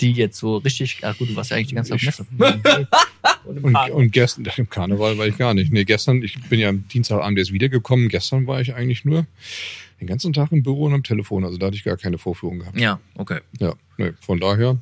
Die 0.00 0.10
jetzt 0.12 0.38
so 0.38 0.56
richtig, 0.58 0.98
ach 1.02 1.16
gut, 1.16 1.30
du 1.30 1.36
warst 1.36 1.50
ja 1.50 1.56
eigentlich 1.56 1.68
die 1.68 1.74
ganze 1.76 1.96
Zeit 1.96 2.20
auf 2.20 2.26
Messe. 2.32 2.88
und, 3.44 3.74
und 3.90 4.10
gestern, 4.12 4.44
im 4.56 4.68
Karneval 4.68 5.16
war 5.18 5.26
ich 5.28 5.36
gar 5.38 5.54
nicht. 5.54 5.72
Nee, 5.72 5.84
gestern, 5.84 6.22
ich 6.22 6.40
bin 6.48 6.58
ja 6.60 6.68
am 6.68 6.86
Dienstagabend 6.88 7.38
erst 7.38 7.52
wiedergekommen. 7.52 8.08
Gestern 8.08 8.46
war 8.48 8.60
ich 8.60 8.74
eigentlich 8.74 9.04
nur 9.04 9.26
den 10.02 10.08
ganzen 10.08 10.32
Tag 10.32 10.50
im 10.52 10.62
Büro 10.62 10.84
und 10.86 10.94
am 10.94 11.02
Telefon. 11.04 11.44
Also 11.44 11.58
da 11.58 11.66
hatte 11.66 11.76
ich 11.76 11.84
gar 11.84 11.96
keine 11.96 12.18
Vorführung 12.18 12.58
gehabt. 12.60 12.78
Ja, 12.78 12.98
okay. 13.16 13.40
Ja, 13.60 13.74
nee, 13.98 14.12
von 14.20 14.40
daher 14.40 14.76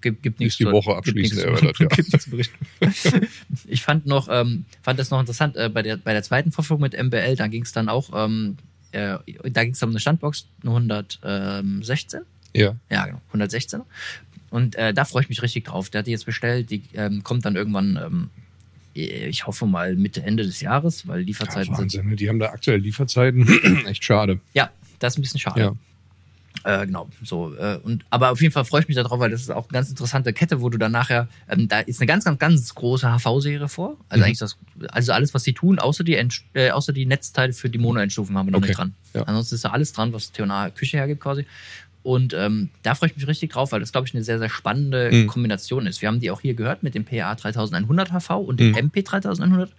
Gibt, 0.00 0.22
gibt 0.22 0.40
nichts 0.40 0.54
ist 0.54 0.60
die 0.60 0.64
zu- 0.64 0.72
Woche 0.72 0.94
abschließend 0.96 1.40
erörtert. 1.42 1.78
Ja. 2.80 2.90
Ich 3.66 3.82
fand 3.82 4.06
noch, 4.06 4.28
ähm, 4.30 4.64
fand 4.82 4.98
das 4.98 5.10
noch 5.10 5.20
interessant, 5.20 5.56
äh, 5.56 5.68
bei 5.68 5.82
der, 5.82 5.96
bei 5.96 6.12
der 6.12 6.22
zweiten 6.22 6.52
Verfügung 6.52 6.82
mit 6.82 6.92
MBL, 7.00 7.36
da 7.36 7.46
ging 7.48 7.62
es 7.62 7.72
dann 7.72 7.88
auch, 7.88 8.10
ähm, 8.14 8.56
äh, 8.92 9.16
da 9.50 9.64
ging 9.64 9.72
es 9.72 9.82
um 9.82 9.90
eine 9.90 10.00
Standbox, 10.00 10.46
eine 10.62 10.70
116. 10.70 12.20
ja. 12.54 12.76
Ja, 12.90 13.06
genau, 13.06 13.20
116. 13.28 13.80
Und 14.50 14.76
äh, 14.76 14.94
da 14.94 15.04
freue 15.04 15.22
ich 15.22 15.28
mich 15.28 15.42
richtig 15.42 15.64
drauf. 15.64 15.90
Der 15.90 15.98
hat 16.00 16.06
die 16.06 16.12
jetzt 16.12 16.24
bestellt, 16.26 16.70
die 16.70 16.82
ähm, 16.94 17.22
kommt 17.24 17.44
dann 17.44 17.56
irgendwann, 17.56 17.98
ähm, 18.02 18.30
ich 18.96 19.46
hoffe 19.46 19.66
mal 19.66 19.94
Mitte, 19.94 20.22
Ende 20.22 20.44
des 20.44 20.60
Jahres, 20.60 21.06
weil 21.06 21.20
ja 21.20 21.26
Lieferzeiten 21.26 21.74
sind. 21.74 21.78
Wahnsinn, 21.84 22.08
ne? 22.08 22.16
die 22.16 22.28
haben 22.28 22.38
da 22.38 22.46
aktuell 22.50 22.80
Lieferzeiten. 22.80 23.46
Echt 23.86 24.04
schade. 24.04 24.40
Ja, 24.54 24.70
das 24.98 25.14
ist 25.14 25.18
ein 25.18 25.22
bisschen 25.22 25.40
schade. 25.40 25.60
Ja. 25.60 25.72
Äh, 26.64 26.86
genau, 26.86 27.08
so. 27.22 27.54
Äh, 27.54 27.76
und, 27.84 28.04
aber 28.10 28.30
auf 28.32 28.40
jeden 28.40 28.52
Fall 28.52 28.64
freue 28.64 28.80
ich 28.80 28.88
mich 28.88 28.96
darauf, 28.96 29.20
weil 29.20 29.30
das 29.30 29.42
ist 29.42 29.50
auch 29.50 29.64
eine 29.68 29.72
ganz 29.72 29.88
interessante 29.90 30.32
Kette, 30.32 30.60
wo 30.62 30.68
du 30.68 30.78
dann 30.78 30.90
nachher, 30.90 31.28
ähm, 31.48 31.68
da 31.68 31.80
ist 31.80 32.00
eine 32.00 32.06
ganz, 32.08 32.24
ganz, 32.24 32.38
ganz 32.40 32.74
große 32.74 33.06
HV-Serie 33.18 33.68
vor. 33.68 33.96
Also 34.08 34.20
Mhm. 34.22 34.24
eigentlich 34.26 34.38
das, 34.38 34.56
also 34.88 35.12
alles, 35.12 35.32
was 35.32 35.44
sie 35.44 35.52
tun, 35.52 35.78
außer 35.78 36.02
die, 36.02 36.16
Ent, 36.16 36.42
äh, 36.54 36.70
außer 36.70 36.92
die 36.92 37.06
Netzteile 37.06 37.52
für 37.52 37.70
die 37.70 37.78
Mono-Endstufen 37.78 38.36
haben 38.36 38.46
wir 38.46 38.50
noch 38.52 38.58
Okay. 38.58 38.68
nicht 38.68 38.78
dran. 38.78 38.94
Ja. 39.14 39.22
Ansonsten 39.24 39.54
ist 39.56 39.64
da 39.64 39.70
alles 39.70 39.92
dran, 39.92 40.12
was 40.12 40.32
TNA 40.32 40.70
Küche 40.70 40.96
hergibt 40.96 41.20
quasi. 41.20 41.46
Und 42.06 42.34
ähm, 42.34 42.70
da 42.84 42.94
freue 42.94 43.10
ich 43.10 43.16
mich 43.16 43.26
richtig 43.26 43.50
drauf, 43.50 43.72
weil 43.72 43.80
das, 43.80 43.90
glaube 43.90 44.06
ich, 44.06 44.14
eine 44.14 44.22
sehr, 44.22 44.38
sehr 44.38 44.48
spannende 44.48 45.10
Mhm. 45.12 45.26
Kombination 45.26 45.88
ist. 45.88 46.00
Wir 46.02 46.06
haben 46.08 46.20
die 46.20 46.30
auch 46.30 46.40
hier 46.40 46.54
gehört 46.54 46.84
mit 46.84 46.94
dem 46.94 47.04
PA 47.04 47.34
3100 47.34 48.12
HV 48.12 48.30
und 48.46 48.60
dem 48.60 48.70
Mhm. 48.70 48.76
MP 48.76 49.02
3100 49.02 49.72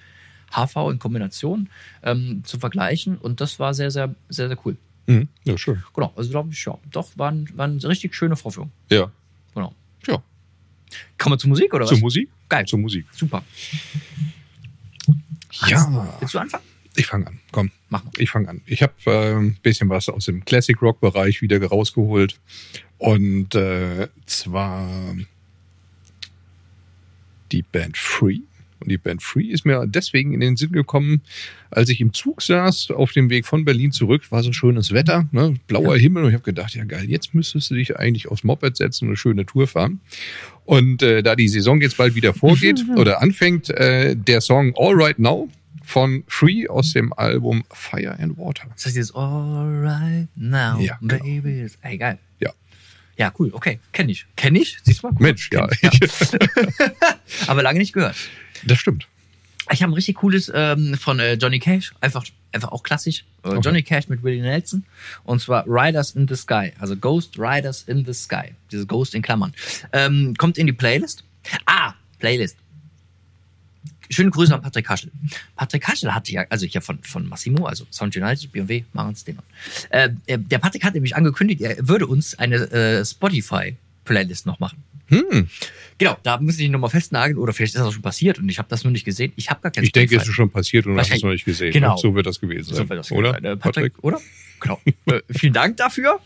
HV 0.52 0.76
in 0.92 1.00
Kombination 1.00 1.70
ähm, 2.04 2.42
zu 2.44 2.60
vergleichen. 2.60 3.18
Und 3.18 3.40
das 3.40 3.60
war 3.60 3.74
sehr, 3.74 3.92
sehr, 3.92 4.14
sehr, 4.28 4.50
sehr 4.50 4.58
cool. 4.66 4.76
Mhm. 5.06 5.30
Ja, 5.46 5.58
schön. 5.58 5.82
Genau, 5.94 6.12
also 6.18 6.30
glaube 6.30 6.50
ich, 6.52 6.66
ja, 6.66 6.78
doch, 6.92 7.08
waren, 7.16 7.48
waren 7.56 7.78
richtig 7.80 8.14
schöne 8.14 8.36
Vorführung. 8.36 8.72
Ja. 8.90 9.10
Genau. 9.56 9.74
Ja. 10.06 10.22
Kommen 11.18 11.36
wir 11.36 11.40
zur 11.40 11.50
Musik 11.50 11.74
oder 11.74 11.84
was? 11.84 11.90
Zur 11.92 12.00
Musik? 12.00 12.30
Geil. 12.50 12.66
Zur 12.66 12.80
Musik. 12.80 13.06
Super. 13.14 13.42
Ja. 15.68 16.18
Willst 16.20 16.34
du 16.34 16.40
anfangen? 16.40 16.64
Ich 16.98 17.06
fange 17.06 17.28
an. 17.28 17.40
Komm. 17.52 17.72
Mach 17.90 18.04
mal. 18.04 18.12
Ich 18.18 18.32
fange 18.32 18.50
an. 18.50 18.62
Ich 18.66 18.82
habe 18.82 18.94
äh, 19.06 19.36
ein 19.36 19.58
bisschen 19.62 19.88
was 19.88 20.10
aus 20.10 20.26
dem 20.26 20.44
Classic 20.44 20.82
Rock 20.82 21.00
Bereich 21.00 21.44
wieder 21.44 21.64
rausgeholt. 21.64 22.40
Und 22.98 23.54
äh, 23.54 24.08
zwar 24.26 25.16
die 27.52 27.62
Band 27.62 27.98
Free. 27.98 28.40
Und 28.80 28.90
die 28.90 28.98
Band 28.98 29.22
Free 29.22 29.46
ist 29.46 29.64
mir 29.64 29.86
deswegen 29.88 30.34
in 30.34 30.40
den 30.40 30.56
Sinn 30.56 30.72
gekommen, 30.72 31.22
als 31.70 31.90
ich 31.90 32.02
im 32.02 32.14
Zug 32.14 32.42
saß, 32.42 32.92
auf 32.92 33.12
dem 33.12 33.30
Weg 33.30 33.46
von 33.46 33.64
Berlin 33.64 33.92
zurück, 33.92 34.32
war 34.32 34.42
so 34.42 34.52
schönes 34.52 34.92
Wetter, 34.92 35.28
ne? 35.32 35.56
blauer 35.68 35.98
Himmel. 35.98 36.24
Und 36.24 36.30
ich 36.30 36.36
habe 36.36 36.44
gedacht, 36.44 36.76
ja 36.76 36.84
geil, 36.84 37.06
jetzt 37.08 37.36
müsstest 37.36 37.70
du 37.70 37.76
dich 37.76 37.98
eigentlich 37.98 38.28
aufs 38.28 38.44
Moped 38.44 38.76
setzen 38.76 39.06
und 39.06 39.10
eine 39.10 39.18
schöne 39.18 39.46
Tour 39.46 39.68
fahren. 39.68 40.00
Und 40.66 41.04
äh, 41.04 41.22
da 41.22 41.36
die 41.36 41.48
Saison 41.48 41.80
jetzt 41.80 41.98
bald 41.98 42.16
wieder 42.16 42.34
vorgeht 42.34 42.84
oder 42.96 43.22
anfängt, 43.22 43.70
äh, 43.70 44.16
der 44.16 44.42
Song 44.42 44.74
All 44.76 44.96
Right 44.96 45.20
Now 45.20 45.50
von 45.88 46.24
Free 46.28 46.68
aus 46.68 46.92
dem 46.94 47.14
Album 47.14 47.64
Fire 47.72 48.18
and 48.20 48.38
Water. 48.38 48.64
Das 48.76 48.86
heißt 48.88 48.96
jetzt 48.98 49.16
All 49.16 49.82
right 49.84 50.28
now, 50.36 50.80
Ja, 50.80 50.98
genau. 51.02 51.24
baby. 51.24 51.62
Ist- 51.62 51.78
Ey, 51.82 51.98
geil. 51.98 52.20
Ja. 52.40 52.52
Ja, 53.18 53.32
cool, 53.40 53.50
okay. 53.54 53.80
Kenn 53.94 54.10
ich. 54.10 54.26
Kenn 54.36 54.56
ich? 54.56 54.78
Siehst 54.84 55.02
du 55.02 55.08
mal? 55.08 55.16
Mensch, 55.20 55.50
ja, 55.52 55.68
Aber 57.48 57.64
lange 57.64 57.80
nicht 57.80 57.94
gehört. 57.94 58.16
das 58.66 58.78
stimmt. 58.80 59.08
Ich 59.72 59.82
habe 59.84 59.92
ein 59.92 59.96
richtig 59.96 60.16
cooles 60.18 60.50
ähm, 60.54 60.96
von 60.98 61.20
äh, 61.20 61.34
Johnny 61.34 61.60
Cash, 61.60 61.94
einfach, 62.00 62.24
einfach 62.54 62.70
auch 62.72 62.84
klassisch. 62.84 63.26
Äh, 63.44 63.50
Okay. 63.50 63.60
Johnny 63.64 63.84
Cash 63.84 64.08
mit 64.10 64.24
Willie 64.24 64.42
Nelson. 64.42 64.84
Und 65.24 65.42
zwar 65.42 65.66
Riders 65.68 66.12
in 66.12 66.28
the 66.28 66.36
Sky. 66.36 66.72
Also 66.80 66.96
Ghost 66.98 67.38
Riders 67.38 67.84
in 67.84 68.06
the 68.06 68.14
Sky. 68.14 68.54
Dieses 68.72 68.88
Ghost 68.88 69.14
in 69.16 69.22
Klammern. 69.22 69.54
Ähm, 69.94 70.36
kommt 70.38 70.58
in 70.58 70.68
die 70.68 70.74
Playlist. 70.74 71.24
Ah, 71.66 71.94
Playlist. 72.20 72.58
Schöne 74.10 74.30
Grüße 74.30 74.54
an 74.54 74.62
Patrick 74.62 74.86
Kaschel. 74.86 75.12
Patrick 75.56 75.84
Kaschel 75.84 76.14
hatte 76.14 76.32
ja, 76.32 76.46
also 76.50 76.66
hier 76.66 76.82
von, 76.82 77.00
von 77.04 77.28
Massimo, 77.28 77.66
also 77.66 77.86
Sound 77.92 78.16
United, 78.16 78.52
BMW, 78.52 78.84
Marens 78.94 79.24
Denon. 79.24 79.44
Äh, 79.90 80.10
der 80.28 80.60
Patrick 80.60 80.84
hat 80.84 80.94
nämlich 80.94 81.16
angekündigt, 81.16 81.62
er 81.62 81.88
würde 81.88 82.08
uns 82.08 82.38
eine 82.38 82.56
äh, 82.72 83.06
Spotify-Playlist 83.06 84.46
noch 84.46 84.60
machen. 84.60 84.84
Hm. 85.10 85.48
Genau, 85.98 86.18
da 86.24 86.40
muss 86.40 86.60
ich 86.60 86.70
nochmal 86.70 86.90
festnageln 86.90 87.38
oder 87.38 87.54
vielleicht 87.54 87.74
ist 87.74 87.80
das 87.80 87.88
auch 87.88 87.94
schon 87.94 88.02
passiert 88.02 88.40
und 88.40 88.50
ich 88.50 88.60
habe 88.60 88.68
das 88.70 88.84
nur 88.84 88.92
nicht 88.92 89.06
gesehen. 89.06 89.32
Ich 89.36 89.50
habe 89.50 89.62
gar 89.62 89.72
kein 89.72 89.84
Ich 89.84 89.92
denke, 89.92 90.16
es 90.16 90.28
ist 90.28 90.34
schon 90.34 90.50
passiert 90.50 90.86
und 90.86 90.96
du 90.96 91.00
hast 91.00 91.12
es 91.12 91.24
noch 91.24 91.32
nicht 91.32 91.46
gesehen. 91.46 91.72
Genau. 91.72 91.94
ne? 91.94 92.00
So 92.02 92.14
wird 92.14 92.26
das 92.26 92.40
gewesen 92.40 92.66
sein. 92.66 92.84
So 92.84 92.90
wird 92.90 93.00
das 93.00 93.12
oder? 93.12 93.32
sein. 93.32 93.46
Äh, 93.46 93.58
Patrick, 93.58 93.94
oder? 94.04 94.20
Genau. 94.60 94.82
äh, 95.06 95.22
vielen 95.30 95.54
Dank 95.54 95.78
dafür. 95.78 96.20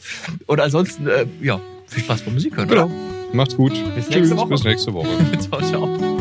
Und 0.47 0.59
ansonsten, 0.59 1.07
äh, 1.07 1.25
ja, 1.41 1.61
viel 1.87 2.03
Spaß 2.03 2.21
beim 2.23 2.33
Musik 2.33 2.57
hören. 2.57 2.67
Genau. 2.67 2.91
Macht's 3.33 3.55
gut. 3.55 3.71
Bis 3.95 4.05
Tschüss, 4.05 4.15
nächste 4.15 4.37
Woche. 4.37 4.49
Bis 4.49 4.63
nächste 4.63 4.93
Woche. 4.93 5.07
Oder? 5.07 5.39
ciao, 5.39 5.61
ciao. 5.61 6.20